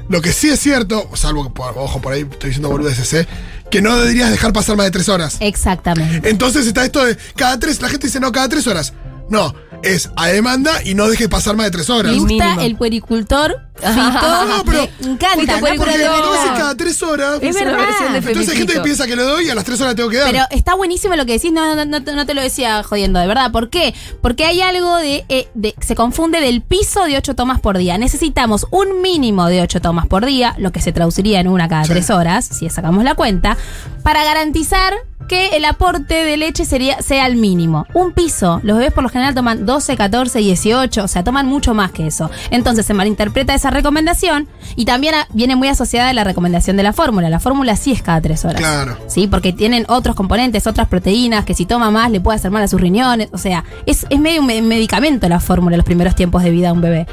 lo 0.08 0.20
que 0.20 0.32
sí 0.32 0.48
es 0.50 0.60
cierto, 0.60 1.08
salvo 1.14 1.44
que, 1.44 1.50
por- 1.50 1.74
ojo, 1.76 2.00
por 2.00 2.12
ahí 2.12 2.22
estoy 2.22 2.50
diciendo 2.50 2.68
boludeces, 2.68 3.12
¿eh? 3.14 3.28
que 3.70 3.80
no 3.80 3.96
deberías 3.96 4.30
dejar 4.30 4.52
pasar 4.52 4.76
más 4.76 4.84
de 4.86 4.90
tres 4.90 5.08
horas. 5.08 5.36
Exactamente. 5.40 6.28
Entonces 6.28 6.66
está 6.66 6.84
esto 6.84 7.04
de 7.04 7.16
cada 7.36 7.58
tres, 7.58 7.80
la 7.80 7.88
gente 7.88 8.06
dice 8.08 8.20
no, 8.20 8.30
cada 8.32 8.48
tres 8.48 8.66
horas. 8.66 8.92
No, 9.30 9.54
es 9.82 10.10
a 10.16 10.28
demanda 10.28 10.82
y 10.84 10.94
no 10.94 11.08
dejes 11.08 11.28
pasar 11.28 11.56
más 11.56 11.66
de 11.66 11.70
tres 11.72 11.90
horas. 11.90 12.12
Me 12.12 12.18
gusta 12.18 12.32
mínimo. 12.34 12.60
el 12.60 12.76
puericultor 12.76 13.56
Fito. 13.74 13.90
No, 13.92 14.62
pero- 14.64 14.86
me 15.00 15.12
encanta. 15.12 15.36
¿no? 15.36 15.60
Porque 15.60 15.76
puericultor. 15.76 15.94
Pero- 15.96 16.24
no 16.26 16.34
es 16.34 16.50
cada 16.58 16.76
tres 16.76 17.02
horas. 17.02 17.38
Es 17.42 17.54
verdad. 17.54 17.74
una 17.74 17.86
versión 17.86 18.12
de 18.12 18.18
Entonces 18.18 18.48
hay 18.50 18.56
gente 18.58 18.72
que 18.74 18.80
piensa 18.80 19.06
que 19.06 19.16
le 19.16 19.22
doy 19.22 19.46
y 19.46 19.50
a 19.50 19.54
las 19.54 19.64
tres 19.64 19.80
horas 19.80 19.94
tengo 19.96 20.08
que 20.08 20.18
dar. 20.18 20.30
Pero 20.30 20.44
está 20.50 20.74
buenísimo 20.74 21.16
lo 21.16 21.26
que 21.26 21.32
decís, 21.32 21.52
no, 21.52 21.74
no, 21.74 21.84
no, 21.84 21.98
no 22.00 22.26
te 22.26 22.34
lo 22.34 22.42
decía 22.42 22.82
jodiendo, 22.84 23.18
de 23.18 23.26
verdad. 23.26 23.50
¿Por 23.50 23.70
qué? 23.70 23.94
Porque 24.20 24.44
hay 24.44 24.60
algo 24.60 24.96
de, 24.98 25.24
eh, 25.28 25.48
de- 25.54 25.74
se 25.80 25.94
confunde 25.96 26.40
del 26.40 26.60
piso 26.62 27.04
de 27.04 27.16
8 27.16 27.34
tomas 27.34 27.60
por 27.60 27.76
día. 27.78 27.98
Necesitamos 27.98 28.66
un 28.70 29.00
mínimo 29.02 29.46
de 29.46 29.62
8 29.62 29.80
tomas 29.80 30.06
por 30.06 30.26
día, 30.26 30.54
lo 30.58 30.70
que 30.70 30.80
se 30.80 30.92
traduciría 30.92 31.40
en 31.40 31.48
una 31.48 31.68
cada 31.68 31.84
Sí. 31.84 31.90
3 31.90 32.10
horas, 32.10 32.44
si 32.44 32.68
sacamos 32.70 33.02
la 33.04 33.14
cuenta, 33.14 33.56
para 34.04 34.22
garantizar 34.24 34.94
que 35.28 35.48
el 35.56 35.64
aporte 35.64 36.14
de 36.24 36.36
leche 36.36 36.64
sería, 36.64 37.00
sea 37.02 37.26
el 37.26 37.36
mínimo. 37.36 37.86
Un 37.94 38.12
piso, 38.12 38.60
los 38.62 38.76
bebés 38.78 38.92
por 38.92 39.02
lo 39.02 39.08
general 39.08 39.34
toman 39.34 39.64
12, 39.66 39.96
14, 39.96 40.38
18, 40.40 41.04
o 41.04 41.08
sea, 41.08 41.24
toman 41.24 41.46
mucho 41.46 41.74
más 41.74 41.90
que 41.92 42.06
eso. 42.06 42.30
Entonces 42.50 42.84
se 42.86 42.94
malinterpreta 42.94 43.54
esa 43.54 43.70
recomendación 43.70 44.48
y 44.76 44.84
también 44.84 45.14
a- 45.14 45.26
viene 45.32 45.56
muy 45.56 45.68
asociada 45.68 46.10
a 46.10 46.12
la 46.12 46.24
recomendación 46.24 46.76
de 46.76 46.82
la 46.82 46.92
fórmula. 46.92 47.28
La 47.30 47.40
fórmula 47.40 47.76
sí 47.76 47.92
es 47.92 48.02
cada 48.02 48.20
3 48.20 48.44
horas. 48.44 48.56
Claro. 48.60 48.98
¿sí? 49.08 49.26
Porque 49.26 49.52
tienen 49.52 49.84
otros 49.88 50.14
componentes, 50.16 50.66
otras 50.66 50.88
proteínas, 50.88 51.44
que 51.44 51.54
si 51.54 51.66
toma 51.66 51.90
más 51.90 52.10
le 52.10 52.20
puede 52.20 52.36
hacer 52.36 52.50
mal 52.50 52.62
a 52.62 52.68
sus 52.68 52.80
riñones. 52.80 53.28
O 53.32 53.38
sea, 53.38 53.64
es, 53.86 54.06
es 54.10 54.18
medio 54.20 54.40
un 54.40 54.46
me- 54.46 54.62
medicamento 54.62 55.28
la 55.28 55.40
fórmula 55.40 55.74
en 55.76 55.78
los 55.78 55.86
primeros 55.86 56.14
tiempos 56.14 56.42
de 56.42 56.50
vida 56.50 56.68
de 56.68 56.72
un 56.72 56.80
bebé. 56.80 57.06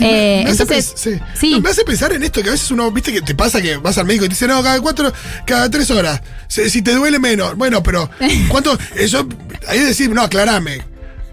Eh, 0.00 0.42
me, 0.44 0.50
hace 0.50 0.62
entonces, 0.62 0.94
pens- 0.94 0.96
sí. 0.96 1.20
sí. 1.34 1.50
No, 1.52 1.60
me 1.60 1.70
hace 1.70 1.84
pensar 1.84 2.12
en 2.12 2.22
esto, 2.22 2.42
que 2.42 2.48
a 2.48 2.52
veces 2.52 2.70
uno, 2.70 2.90
viste 2.90 3.12
que 3.12 3.20
te 3.22 3.34
pasa 3.34 3.60
que 3.60 3.76
vas 3.76 3.98
al 3.98 4.06
médico 4.06 4.24
y 4.24 4.28
te 4.28 4.34
dice, 4.34 4.46
no, 4.46 4.62
cada 4.62 4.80
cuatro, 4.80 5.12
cada 5.46 5.70
tres 5.70 5.90
horas. 5.90 6.20
Si, 6.48 6.68
si 6.70 6.82
te 6.82 6.92
duele 6.94 7.18
menos. 7.18 7.55
Bueno, 7.56 7.82
pero 7.82 8.08
¿cuánto? 8.48 8.78
Eso, 8.94 9.26
ahí 9.68 9.80
decir, 9.80 10.10
no, 10.10 10.22
aclarame. 10.22 10.82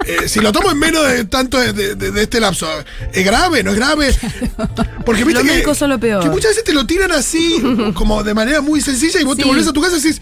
Eh, 0.05 0.27
si 0.27 0.41
lo 0.41 0.51
tomo 0.51 0.69
en 0.71 0.79
menos 0.79 1.07
de 1.07 1.23
tanto 1.25 1.57
de, 1.59 1.95
de- 1.95 2.21
este 2.23 2.39
lapso, 2.41 2.67
¿es 3.13 3.23
grave? 3.23 3.63
¿No 3.63 3.71
es 3.71 3.77
grave? 3.77 4.13
Porque 5.05 5.23
viste 5.23 5.43
Los 5.43 5.61
que, 5.61 5.75
son 5.75 5.89
lo 5.91 5.99
peor. 5.99 6.21
que 6.23 6.29
muchas 6.29 6.51
veces 6.51 6.63
te 6.65 6.73
lo 6.73 6.85
tiran 6.85 7.11
así, 7.13 7.61
como 7.93 8.21
de 8.23 8.33
manera 8.33 8.59
muy 8.59 8.81
sencilla, 8.81 9.21
y 9.21 9.23
vos 9.23 9.37
te 9.37 9.45
volvés 9.45 9.65
a 9.67 9.71
tu 9.71 9.81
casa 9.81 9.95
y 9.97 10.01
decís, 10.01 10.21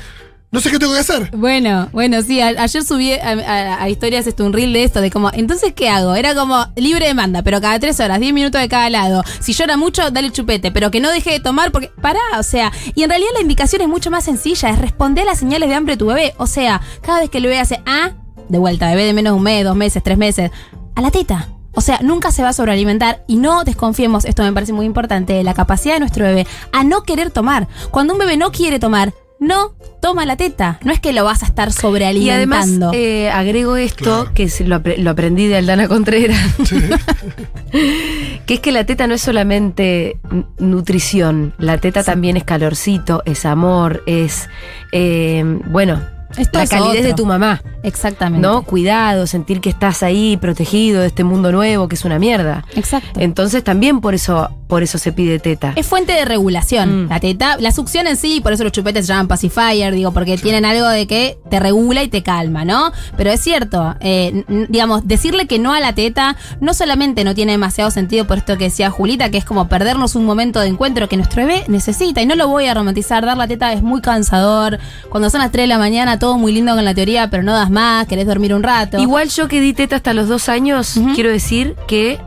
No 0.51 0.59
sé 0.59 0.69
qué 0.69 0.79
tengo 0.79 0.91
que 0.93 0.99
hacer. 0.99 1.31
Bueno, 1.33 1.87
bueno, 1.93 2.21
sí, 2.21 2.41
a- 2.41 2.49
ayer 2.49 2.83
subí 2.83 3.13
a, 3.13 3.79
a- 3.81 3.89
historias 3.89 4.27
esto, 4.27 4.45
un 4.45 4.51
reel 4.51 4.73
de 4.73 4.83
esto, 4.83 4.99
de 4.99 5.09
como, 5.09 5.29
entonces, 5.31 5.73
¿qué 5.73 5.87
hago? 5.87 6.13
Era 6.15 6.35
como 6.35 6.65
libre 6.75 7.07
demanda, 7.07 7.41
pero 7.41 7.61
cada 7.61 7.79
tres 7.79 7.99
horas, 8.01 8.19
diez 8.19 8.33
minutos 8.33 8.59
de 8.59 8.67
cada 8.67 8.89
lado. 8.89 9.23
Si 9.39 9.53
llora 9.53 9.77
mucho, 9.77 10.11
dale 10.11 10.29
chupete, 10.31 10.71
pero 10.71 10.91
que 10.91 10.99
no 10.99 11.09
deje 11.09 11.31
de 11.31 11.39
tomar 11.39 11.71
porque, 11.71 11.89
pará, 12.01 12.19
o 12.37 12.43
sea, 12.43 12.71
y 12.95 13.03
en 13.03 13.09
realidad 13.09 13.29
la 13.33 13.41
indicación 13.41 13.81
es 13.81 13.87
mucho 13.87 14.11
más 14.11 14.25
sencilla, 14.25 14.69
es 14.71 14.77
responder 14.79 15.23
a 15.23 15.31
las 15.31 15.39
señales 15.39 15.69
de 15.69 15.75
hambre 15.75 15.93
de 15.93 15.97
tu 15.97 16.07
bebé. 16.07 16.33
O 16.37 16.47
sea, 16.47 16.81
cada 17.01 17.21
vez 17.21 17.29
que 17.29 17.37
el 17.37 17.45
bebé 17.45 17.59
hace, 17.59 17.81
ah, 17.85 18.11
de 18.49 18.57
vuelta, 18.57 18.89
bebé 18.89 19.05
de 19.05 19.13
menos 19.13 19.31
de 19.31 19.37
un 19.37 19.43
mes, 19.43 19.63
dos 19.63 19.77
meses, 19.77 20.03
tres 20.03 20.17
meses, 20.17 20.51
a 20.95 21.01
la 21.01 21.11
teta. 21.11 21.47
O 21.73 21.79
sea, 21.79 21.99
nunca 22.01 22.33
se 22.33 22.43
va 22.43 22.49
a 22.49 22.53
sobrealimentar 22.53 23.23
y 23.25 23.37
no 23.37 23.63
desconfiemos, 23.63 24.25
esto 24.25 24.43
me 24.43 24.51
parece 24.51 24.73
muy 24.73 24.85
importante, 24.85 25.31
de 25.31 25.43
la 25.45 25.53
capacidad 25.53 25.93
de 25.93 26.01
nuestro 26.01 26.25
bebé 26.25 26.45
a 26.73 26.83
no 26.83 27.03
querer 27.03 27.31
tomar. 27.31 27.69
Cuando 27.91 28.11
un 28.11 28.19
bebé 28.19 28.35
no 28.35 28.51
quiere 28.51 28.77
tomar, 28.79 29.13
no 29.41 29.73
toma 30.01 30.25
la 30.25 30.37
teta. 30.37 30.79
No 30.85 30.93
es 30.93 30.99
que 31.01 31.11
lo 31.13 31.23
vas 31.25 31.41
a 31.43 31.47
estar 31.47 31.67
Y 31.67 31.71
además 31.71 31.81
sobrealimentando. 31.81 32.91
eh, 32.93 33.29
agrego 33.31 33.75
esto, 33.75 34.03
Claro. 34.03 34.33
que 34.33 34.47
lo, 34.65 34.75
apre- 34.81 34.97
lo 34.97 35.09
aprendí 35.09 35.47
de 35.47 35.57
Aldana 35.57 35.87
Contreras, 35.89 36.39
que 38.45 38.53
es 38.53 38.59
que 38.59 38.71
la 38.71 38.85
teta 38.85 39.07
no 39.07 39.15
es 39.15 39.21
solamente 39.21 40.17
nutrición, 40.59 41.53
la 41.57 41.77
teta 41.79 42.03
también 42.03 42.37
es 42.37 42.43
calorcito, 42.43 43.23
es 43.25 43.45
amor, 43.45 44.03
es, 44.05 44.47
eh, 44.91 45.43
bueno, 45.65 46.01
Esto 46.37 46.59
la 46.59 46.63
es 46.63 46.69
calidez 46.69 46.91
otro. 46.99 47.03
de 47.03 47.13
tu 47.13 47.25
mamá, 47.25 47.61
Exactamente. 47.83 48.47
¿no? 48.47 48.63
Cuidado, 48.63 49.27
sentir 49.27 49.61
que 49.61 49.69
estás 49.69 50.03
ahí 50.03 50.37
protegido 50.37 51.01
de 51.01 51.07
este 51.07 51.23
mundo 51.23 51.51
nuevo 51.51 51.87
que 51.87 51.95
es 51.95 52.05
una 52.05 52.19
mierda. 52.19 52.65
Exacto. 52.75 53.19
Entonces 53.19 53.63
también 53.63 54.01
por 54.01 54.13
eso, 54.13 54.49
por 54.67 54.83
eso 54.83 54.97
se 54.97 55.11
pide 55.11 55.39
teta. 55.39 55.73
Es 55.75 55.87
fuente 55.87 56.13
de 56.13 56.25
regulación. 56.25 57.05
Mm. 57.05 57.09
La 57.09 57.19
teta, 57.19 57.57
la 57.59 57.71
succión 57.71 58.07
en 58.07 58.17
sí, 58.17 58.39
por 58.41 58.53
eso 58.53 58.63
los 58.63 58.71
chupetes 58.71 59.05
se 59.05 59.13
llaman 59.13 59.27
pacifier, 59.27 59.93
digo, 59.93 60.11
porque 60.11 60.37
tienen 60.37 60.65
algo 60.65 60.87
de 60.87 61.07
que 61.07 61.37
te 61.49 61.59
regula 61.59 62.03
y 62.03 62.07
te 62.07 62.23
calma, 62.23 62.65
¿no? 62.65 62.91
Pero 63.17 63.31
es 63.31 63.41
cierto, 63.41 63.95
eh, 63.99 64.43
digamos, 64.69 65.07
decirle 65.07 65.47
que 65.47 65.59
no 65.59 65.73
a 65.73 65.79
la 65.79 65.93
teta 65.93 66.35
no 66.59 66.73
solamente 66.73 67.23
no 67.23 67.35
tiene 67.35 67.53
demasiado 67.53 67.91
sentido 67.91 68.25
por 68.25 68.37
esto 68.37 68.57
que 68.57 68.65
decía 68.65 68.89
Julita, 68.91 69.29
que 69.29 69.37
es 69.37 69.45
como 69.45 69.67
perdernos 69.67 70.15
un 70.15 70.25
momento 70.25 70.59
de 70.59 70.67
encuentro 70.67 71.09
que 71.09 71.17
nuestro 71.17 71.45
bebé 71.45 71.63
necesita, 71.67 72.21
y 72.21 72.25
no 72.25 72.35
lo 72.35 72.47
voy 72.47 72.67
a 72.67 72.73
romantizar, 72.73 73.25
dar 73.25 73.37
la 73.37 73.47
teta 73.47 73.73
es 73.73 73.81
muy 73.81 74.01
cansador. 74.01 74.79
Cuando 75.09 75.29
son 75.29 75.41
las 75.41 75.51
3 75.51 75.63
de 75.63 75.67
la 75.67 75.77
mañana, 75.77 76.19
todo 76.21 76.37
muy 76.37 76.51
lindo 76.51 76.75
con 76.75 76.85
la 76.85 76.93
teoría, 76.93 77.31
pero 77.31 77.41
no 77.41 77.51
das 77.51 77.71
más, 77.71 78.05
querés 78.05 78.27
dormir 78.27 78.53
un 78.53 78.61
rato. 78.61 78.99
Igual 78.99 79.29
yo 79.29 79.47
que 79.47 79.59
di 79.59 79.73
teta 79.73 79.95
hasta 79.95 80.13
los 80.13 80.27
dos 80.27 80.49
años, 80.49 80.93
quiero 81.15 81.31
decir 81.31 81.75
que 81.87 82.19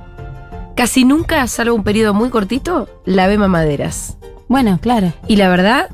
casi 0.74 1.04
nunca, 1.04 1.46
salvo 1.46 1.76
un 1.76 1.84
periodo 1.84 2.12
muy 2.12 2.28
cortito, 2.28 2.88
lavé 3.04 3.38
mamaderas. 3.38 4.16
Bueno, 4.48 4.80
claro. 4.82 5.12
Y 5.28 5.36
la 5.36 5.48
verdad, 5.48 5.90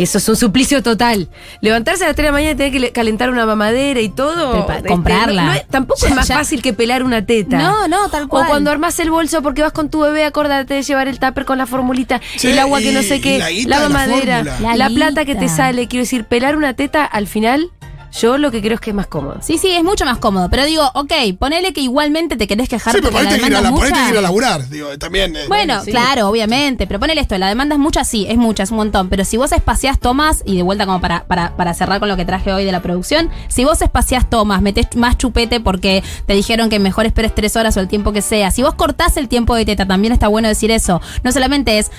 que 0.00 0.04
eso 0.04 0.16
es 0.16 0.26
un 0.30 0.36
suplicio 0.36 0.82
total. 0.82 1.28
Levantarse 1.60 2.04
a 2.04 2.06
las 2.06 2.16
3 2.16 2.24
de 2.24 2.28
la 2.30 2.32
mañana 2.32 2.52
y 2.52 2.54
tener 2.54 2.72
que 2.72 2.80
le- 2.80 2.90
calentar 2.92 3.28
una 3.28 3.44
mamadera 3.44 4.00
y 4.00 4.08
todo. 4.08 4.66
Este, 4.66 4.88
comprarla. 4.88 5.42
no- 5.42 5.48
no 5.50 5.54
es- 5.58 5.66
tampoco 5.68 6.00
Ya- 6.00 6.08
es 6.08 6.14
más 6.14 6.28
ya- 6.28 6.36
fácil 6.38 6.62
que 6.62 6.72
pelar 6.72 7.02
una 7.02 7.26
teta. 7.26 7.58
No, 7.58 7.86
no, 7.86 8.08
tal 8.08 8.22
O 8.24 8.28
cual. 8.28 8.46
cuando 8.46 8.70
armas 8.70 8.98
el 8.98 9.10
bolso 9.10 9.42
porque 9.42 9.60
vas 9.60 9.72
con 9.72 9.90
tu 9.90 10.00
bebé, 10.00 10.24
acordate 10.24 10.72
de 10.72 10.82
llevar 10.82 11.06
el 11.06 11.18
tupper 11.20 11.44
con 11.44 11.58
la 11.58 11.66
formulita, 11.66 12.18
el 12.42 12.58
agua 12.58 12.80
que 12.80 12.92
no 12.92 13.02
sé 13.02 13.20
qué, 13.20 13.38
la 13.40 13.50
guita 13.50 13.68
la 13.68 13.76
de 13.76 13.82
la 13.82 13.88
mamadera, 13.90 14.42
la, 14.42 14.76
La 14.76 14.88
plata 14.88 15.26
que 15.26 15.34
te 15.34 15.50
sale. 15.50 15.86
Quiero 15.86 16.04
decir, 16.04 16.24
pelar 16.24 16.56
una 16.56 16.72
teta 16.72 17.04
al 17.04 17.26
final, 17.26 17.68
yo 18.12 18.38
lo 18.38 18.50
que 18.50 18.60
creo 18.60 18.74
es 18.74 18.80
que 18.80 18.90
es 18.90 18.96
más 18.96 19.06
cómodo. 19.06 19.38
Sí, 19.40 19.58
sí, 19.58 19.70
es 19.70 19.82
mucho 19.84 20.04
más 20.04 20.18
cómodo. 20.18 20.48
Pero 20.50 20.64
digo, 20.64 20.90
ok, 20.94 21.12
ponele 21.38 21.72
que 21.72 21.80
igualmente 21.80 22.36
te 22.36 22.46
querés 22.46 22.68
quejar 22.68 22.92
Sí, 22.94 23.00
pero 23.00 23.12
porque 23.12 23.24
por 23.26 23.32
ahí 23.34 23.40
la 23.40 23.46
ir 23.48 23.54
a 23.54 23.58
demanda 23.60 23.60
la- 23.60 23.68
es 23.68 23.74
por 23.74 23.84
ahí 23.84 23.90
te 23.92 23.94
mucha. 23.98 24.06
que 24.06 24.12
ir 24.12 24.18
a 24.18 24.22
laburar. 24.22 24.68
Digo, 24.68 24.98
también. 24.98 25.36
eh, 25.36 25.44
Bueno, 25.48 25.84
sí. 25.84 25.90
claro, 25.90 26.28
obviamente, 26.28 26.86
pero 26.86 26.98
ponele 27.00 27.20
esto, 27.20 27.36
la 27.38 27.48
demanda 27.48 27.74
es 27.74 27.80
mucha, 27.80 28.04
sí, 28.04 28.26
es 28.28 28.36
mucha, 28.36 28.62
es 28.64 28.70
un 28.70 28.78
montón, 28.78 29.08
pero 29.08 29.24
si 29.24 29.36
vos 29.36 29.52
espaciás 29.52 29.98
tomas, 29.98 30.42
y 30.44 30.56
de 30.56 30.62
vuelta 30.62 30.86
como 30.86 31.00
para, 31.00 31.24
para, 31.24 31.56
para 31.56 31.74
cerrar 31.74 32.00
con 32.00 32.08
lo 32.08 32.16
que 32.16 32.24
traje 32.24 32.52
hoy 32.52 32.64
de 32.64 32.72
la 32.72 32.80
producción, 32.82 33.30
si 33.48 33.64
vos 33.64 33.80
espaciás 33.82 34.28
tomas, 34.28 34.62
metés 34.62 34.86
más 34.96 35.16
chupete 35.18 35.60
porque 35.60 36.02
te 36.26 36.34
dijeron 36.34 36.68
que 36.70 36.78
mejor 36.78 37.06
esperes 37.06 37.34
tres 37.34 37.56
horas 37.56 37.76
o 37.76 37.80
el 37.80 37.88
tiempo 37.88 38.12
que 38.12 38.22
sea, 38.22 38.50
si 38.50 38.62
vos 38.62 38.74
cortás 38.74 39.16
el 39.16 39.28
tiempo 39.28 39.54
de 39.54 39.64
teta, 39.64 39.86
también 39.86 40.12
está 40.12 40.28
bueno 40.28 40.48
decir 40.48 40.70
eso, 40.70 41.00
no 41.22 41.32
solamente 41.32 41.78
es, 41.78 41.90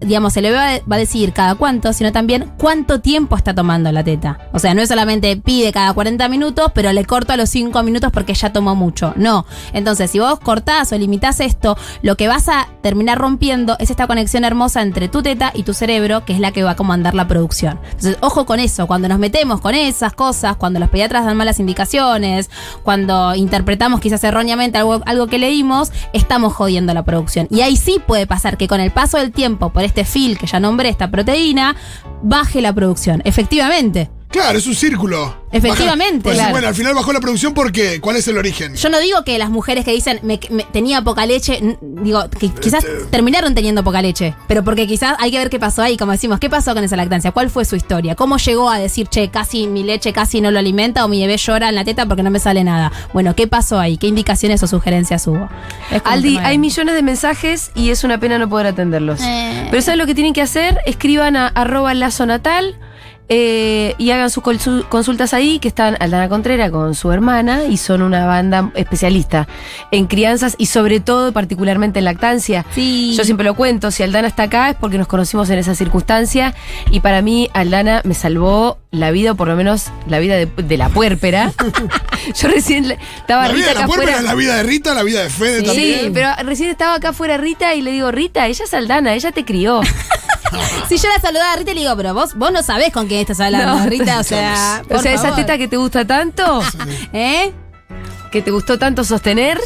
digamos, 0.00 0.32
se 0.32 0.42
le 0.42 0.50
va, 0.50 0.78
va 0.90 0.96
a 0.96 0.98
decir 0.98 1.32
cada 1.32 1.54
cuánto, 1.54 1.92
sino 1.92 2.10
también 2.12 2.50
cuánto 2.58 3.00
tiempo 3.00 3.36
está 3.36 3.54
tomando 3.54 3.92
la 3.92 4.02
teta. 4.02 4.38
O 4.52 4.58
sea, 4.58 4.74
no 4.74 4.82
es 4.82 4.88
solamente 4.88 5.39
pide 5.40 5.72
cada 5.72 5.92
40 5.92 6.28
minutos, 6.28 6.70
pero 6.74 6.92
le 6.92 7.04
corto 7.04 7.32
a 7.32 7.36
los 7.36 7.50
5 7.50 7.82
minutos 7.82 8.10
porque 8.12 8.34
ya 8.34 8.52
tomó 8.52 8.74
mucho. 8.74 9.12
No. 9.16 9.46
Entonces, 9.72 10.10
si 10.10 10.18
vos 10.18 10.38
cortás 10.40 10.92
o 10.92 10.98
limitás 10.98 11.40
esto, 11.40 11.76
lo 12.02 12.16
que 12.16 12.28
vas 12.28 12.48
a 12.48 12.68
terminar 12.82 13.18
rompiendo 13.18 13.76
es 13.78 13.90
esta 13.90 14.06
conexión 14.06 14.44
hermosa 14.44 14.82
entre 14.82 15.08
tu 15.08 15.22
teta 15.22 15.52
y 15.54 15.62
tu 15.62 15.74
cerebro, 15.74 16.24
que 16.24 16.32
es 16.32 16.40
la 16.40 16.52
que 16.52 16.62
va 16.62 16.72
a 16.72 16.76
comandar 16.76 17.14
la 17.14 17.28
producción. 17.28 17.78
Entonces, 17.84 18.16
ojo 18.20 18.46
con 18.46 18.60
eso. 18.60 18.86
Cuando 18.86 19.08
nos 19.08 19.18
metemos 19.18 19.60
con 19.60 19.74
esas 19.74 20.12
cosas, 20.12 20.56
cuando 20.56 20.80
los 20.80 20.88
pediatras 20.88 21.24
dan 21.24 21.36
malas 21.36 21.60
indicaciones, 21.60 22.50
cuando 22.82 23.34
interpretamos 23.34 24.00
quizás 24.00 24.22
erróneamente 24.24 24.78
algo, 24.78 25.00
algo 25.06 25.26
que 25.26 25.38
leímos, 25.38 25.92
estamos 26.12 26.52
jodiendo 26.52 26.94
la 26.94 27.04
producción. 27.04 27.46
Y 27.50 27.60
ahí 27.60 27.76
sí 27.76 28.00
puede 28.04 28.26
pasar 28.26 28.56
que 28.56 28.68
con 28.68 28.80
el 28.80 28.90
paso 28.90 29.18
del 29.18 29.32
tiempo, 29.32 29.70
por 29.70 29.82
este 29.82 30.04
fil 30.04 30.38
que 30.38 30.46
ya 30.46 30.60
nombré, 30.60 30.88
esta 30.88 31.10
proteína, 31.10 31.76
baje 32.22 32.60
la 32.60 32.72
producción. 32.72 33.22
Efectivamente. 33.24 34.10
Claro, 34.30 34.58
es 34.58 34.66
un 34.66 34.74
círculo. 34.76 35.40
Efectivamente, 35.52 36.18
Baja- 36.18 36.22
pues, 36.22 36.36
claro. 36.36 36.50
Bueno, 36.52 36.68
al 36.68 36.74
final 36.76 36.94
bajó 36.94 37.12
la 37.12 37.18
producción 37.18 37.52
porque. 37.52 38.00
¿Cuál 38.00 38.14
es 38.14 38.28
el 38.28 38.38
origen? 38.38 38.76
Yo 38.76 38.88
no 38.88 39.00
digo 39.00 39.24
que 39.24 39.36
las 39.38 39.50
mujeres 39.50 39.84
que 39.84 39.90
dicen 39.90 40.20
me, 40.22 40.38
me- 40.50 40.62
tenía 40.62 41.02
poca 41.02 41.26
leche, 41.26 41.60
digo 41.80 42.30
que 42.38 42.48
quizás 42.50 42.84
Este- 42.84 43.06
terminaron 43.10 43.54
teniendo 43.56 43.82
poca 43.82 44.00
leche, 44.00 44.36
pero 44.46 44.62
porque 44.62 44.86
quizás 44.86 45.16
hay 45.18 45.32
que 45.32 45.38
ver 45.38 45.50
qué 45.50 45.58
pasó 45.58 45.82
ahí, 45.82 45.96
como 45.96 46.12
decimos, 46.12 46.38
qué 46.38 46.48
pasó 46.48 46.72
con 46.74 46.84
esa 46.84 46.94
lactancia, 46.96 47.32
cuál 47.32 47.50
fue 47.50 47.64
su 47.64 47.74
historia, 47.74 48.14
cómo 48.14 48.36
llegó 48.36 48.70
a 48.70 48.78
decir, 48.78 49.08
che, 49.08 49.28
casi 49.30 49.66
mi 49.66 49.82
leche 49.82 50.12
casi 50.12 50.40
no 50.40 50.52
lo 50.52 50.60
alimenta 50.60 51.04
o 51.04 51.08
mi 51.08 51.20
bebé 51.20 51.36
llora 51.36 51.68
en 51.68 51.74
la 51.74 51.84
teta 51.84 52.06
porque 52.06 52.22
no 52.22 52.30
me 52.30 52.38
sale 52.38 52.62
nada. 52.62 52.92
Bueno, 53.12 53.34
¿qué 53.34 53.48
pasó 53.48 53.80
ahí? 53.80 53.96
¿Qué 53.98 54.06
indicaciones 54.06 54.62
o 54.62 54.68
sugerencias 54.68 55.26
hubo? 55.26 55.48
Aldi, 56.04 56.38
hay 56.38 56.56
millones 56.58 56.94
de 56.94 57.02
mensajes 57.02 57.72
y 57.74 57.90
es 57.90 58.04
una 58.04 58.20
pena 58.20 58.38
no 58.38 58.48
poder 58.48 58.68
atenderlos. 58.68 59.20
Eh. 59.20 59.66
Pero 59.70 59.82
¿sabes 59.82 59.98
lo 59.98 60.06
que 60.06 60.14
tienen 60.14 60.32
que 60.34 60.42
hacer? 60.42 60.78
Escriban 60.86 61.34
a 61.36 61.48
arroba 61.48 61.92
lazo 61.94 62.26
natal 62.26 62.78
eh, 63.32 63.94
y 63.96 64.10
hagan 64.10 64.28
sus 64.28 64.42
consultas 64.42 65.32
ahí, 65.34 65.60
que 65.60 65.68
están 65.68 65.96
Aldana 66.00 66.28
Contrera 66.28 66.68
con 66.70 66.96
su 66.96 67.12
hermana 67.12 67.62
y 67.64 67.76
son 67.76 68.02
una 68.02 68.26
banda 68.26 68.72
especialista 68.74 69.46
en 69.92 70.06
crianzas 70.08 70.56
y 70.58 70.66
sobre 70.66 70.98
todo 70.98 71.32
particularmente 71.32 72.00
en 72.00 72.06
lactancia. 72.06 72.66
Sí. 72.74 73.14
Yo 73.16 73.22
siempre 73.24 73.44
lo 73.44 73.54
cuento, 73.54 73.92
si 73.92 74.02
Aldana 74.02 74.26
está 74.26 74.42
acá 74.44 74.70
es 74.70 74.76
porque 74.76 74.98
nos 74.98 75.06
conocimos 75.06 75.48
en 75.50 75.60
esa 75.60 75.76
circunstancia 75.76 76.54
y 76.90 76.98
para 77.00 77.22
mí 77.22 77.48
Aldana 77.54 78.02
me 78.04 78.14
salvó 78.14 78.78
la 78.90 79.12
vida, 79.12 79.32
o 79.32 79.34
por 79.36 79.46
lo 79.46 79.54
menos 79.54 79.86
la 80.08 80.18
vida 80.18 80.34
de, 80.34 80.46
de 80.46 80.76
la 80.76 80.88
puérpera. 80.88 81.52
Yo 82.36 82.48
recién 82.48 82.90
estaba 83.16 83.46
La 83.46 83.54
vida 83.54 83.66
Rita 83.66 83.68
de 83.68 83.74
la 83.74 83.80
acá 83.84 83.92
afuera. 83.92 84.16
es 84.18 84.24
la 84.24 84.34
vida 84.34 84.56
de 84.56 84.62
Rita, 84.64 84.94
la 84.94 85.02
vida 85.04 85.22
de 85.22 85.30
Fede 85.30 85.60
Sí, 85.60 85.66
también. 85.66 86.12
pero 86.12 86.30
recién 86.44 86.68
estaba 86.70 86.94
acá 86.94 87.10
afuera 87.10 87.36
Rita 87.36 87.74
y 87.76 87.82
le 87.82 87.92
digo, 87.92 88.10
Rita, 88.10 88.48
ella 88.48 88.64
es 88.64 88.74
Aldana, 88.74 89.14
ella 89.14 89.30
te 89.30 89.44
crió. 89.44 89.80
Si 90.88 90.96
yo 90.98 91.08
la 91.08 91.20
saludaba 91.20 91.52
a 91.52 91.56
Rita 91.56 91.70
y 91.70 91.74
le 91.74 91.80
digo, 91.82 91.96
pero 91.96 92.14
vos, 92.14 92.34
vos 92.34 92.52
no 92.52 92.62
sabés 92.62 92.92
con 92.92 93.06
quién 93.06 93.20
estás 93.20 93.40
hablando, 93.40 93.78
No. 93.78 93.86
Rita, 93.86 94.18
o 94.20 94.22
sea. 94.24 94.82
o 94.90 94.98
sea, 94.98 95.12
esa 95.14 95.34
teta 95.34 95.56
que 95.58 95.68
te 95.68 95.76
gusta 95.76 96.04
tanto, 96.04 96.62
¿Eh? 97.12 97.52
que 98.30 98.42
te 98.42 98.50
gustó 98.50 98.78
tanto 98.78 99.02
sostener. 99.04 99.58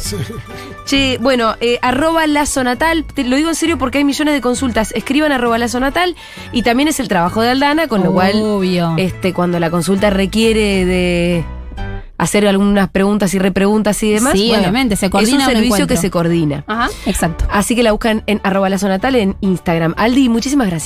Che, 0.85 1.17
bueno, 1.19 1.55
eh, 1.61 1.79
arroba 1.81 2.27
lazo 2.27 2.63
natal, 2.63 3.05
te 3.05 3.23
lo 3.23 3.35
digo 3.35 3.49
en 3.49 3.55
serio 3.55 3.77
porque 3.77 3.99
hay 3.99 4.03
millones 4.03 4.33
de 4.35 4.41
consultas. 4.41 4.91
Escriban 4.95 5.31
arroba 5.31 5.57
lazo 5.57 5.79
natal 5.79 6.15
y 6.51 6.61
también 6.63 6.87
es 6.87 6.99
el 6.99 7.07
trabajo 7.07 7.41
de 7.41 7.49
Aldana, 7.49 7.87
con 7.87 8.03
lo 8.03 8.11
cual, 8.11 8.33
Obvio. 8.35 8.93
este, 8.97 9.33
cuando 9.33 9.59
la 9.59 9.69
consulta 9.71 10.09
requiere 10.11 10.85
de 10.85 11.43
hacer 12.17 12.47
algunas 12.47 12.89
preguntas 12.89 13.33
y 13.33 13.39
repreguntas 13.39 14.01
y 14.03 14.11
demás. 14.13 14.33
Sí, 14.33 14.47
bueno, 14.47 14.61
obviamente, 14.63 14.95
se 14.95 15.09
coordina 15.09 15.29
Es 15.29 15.33
un 15.35 15.39
un 15.41 15.45
servicio 15.47 15.65
encuentro. 15.75 15.95
que 15.95 16.01
se 16.01 16.09
coordina. 16.11 16.63
Ajá, 16.67 16.89
exacto. 17.05 17.45
Así 17.51 17.75
que 17.75 17.83
la 17.83 17.91
buscan 17.91 18.23
en 18.27 18.39
arroba 18.43 18.69
lazo 18.69 18.87
natal 18.87 19.15
en 19.15 19.35
Instagram. 19.41 19.93
Aldi, 19.97 20.29
muchísimas 20.29 20.67
gracias. 20.67 20.83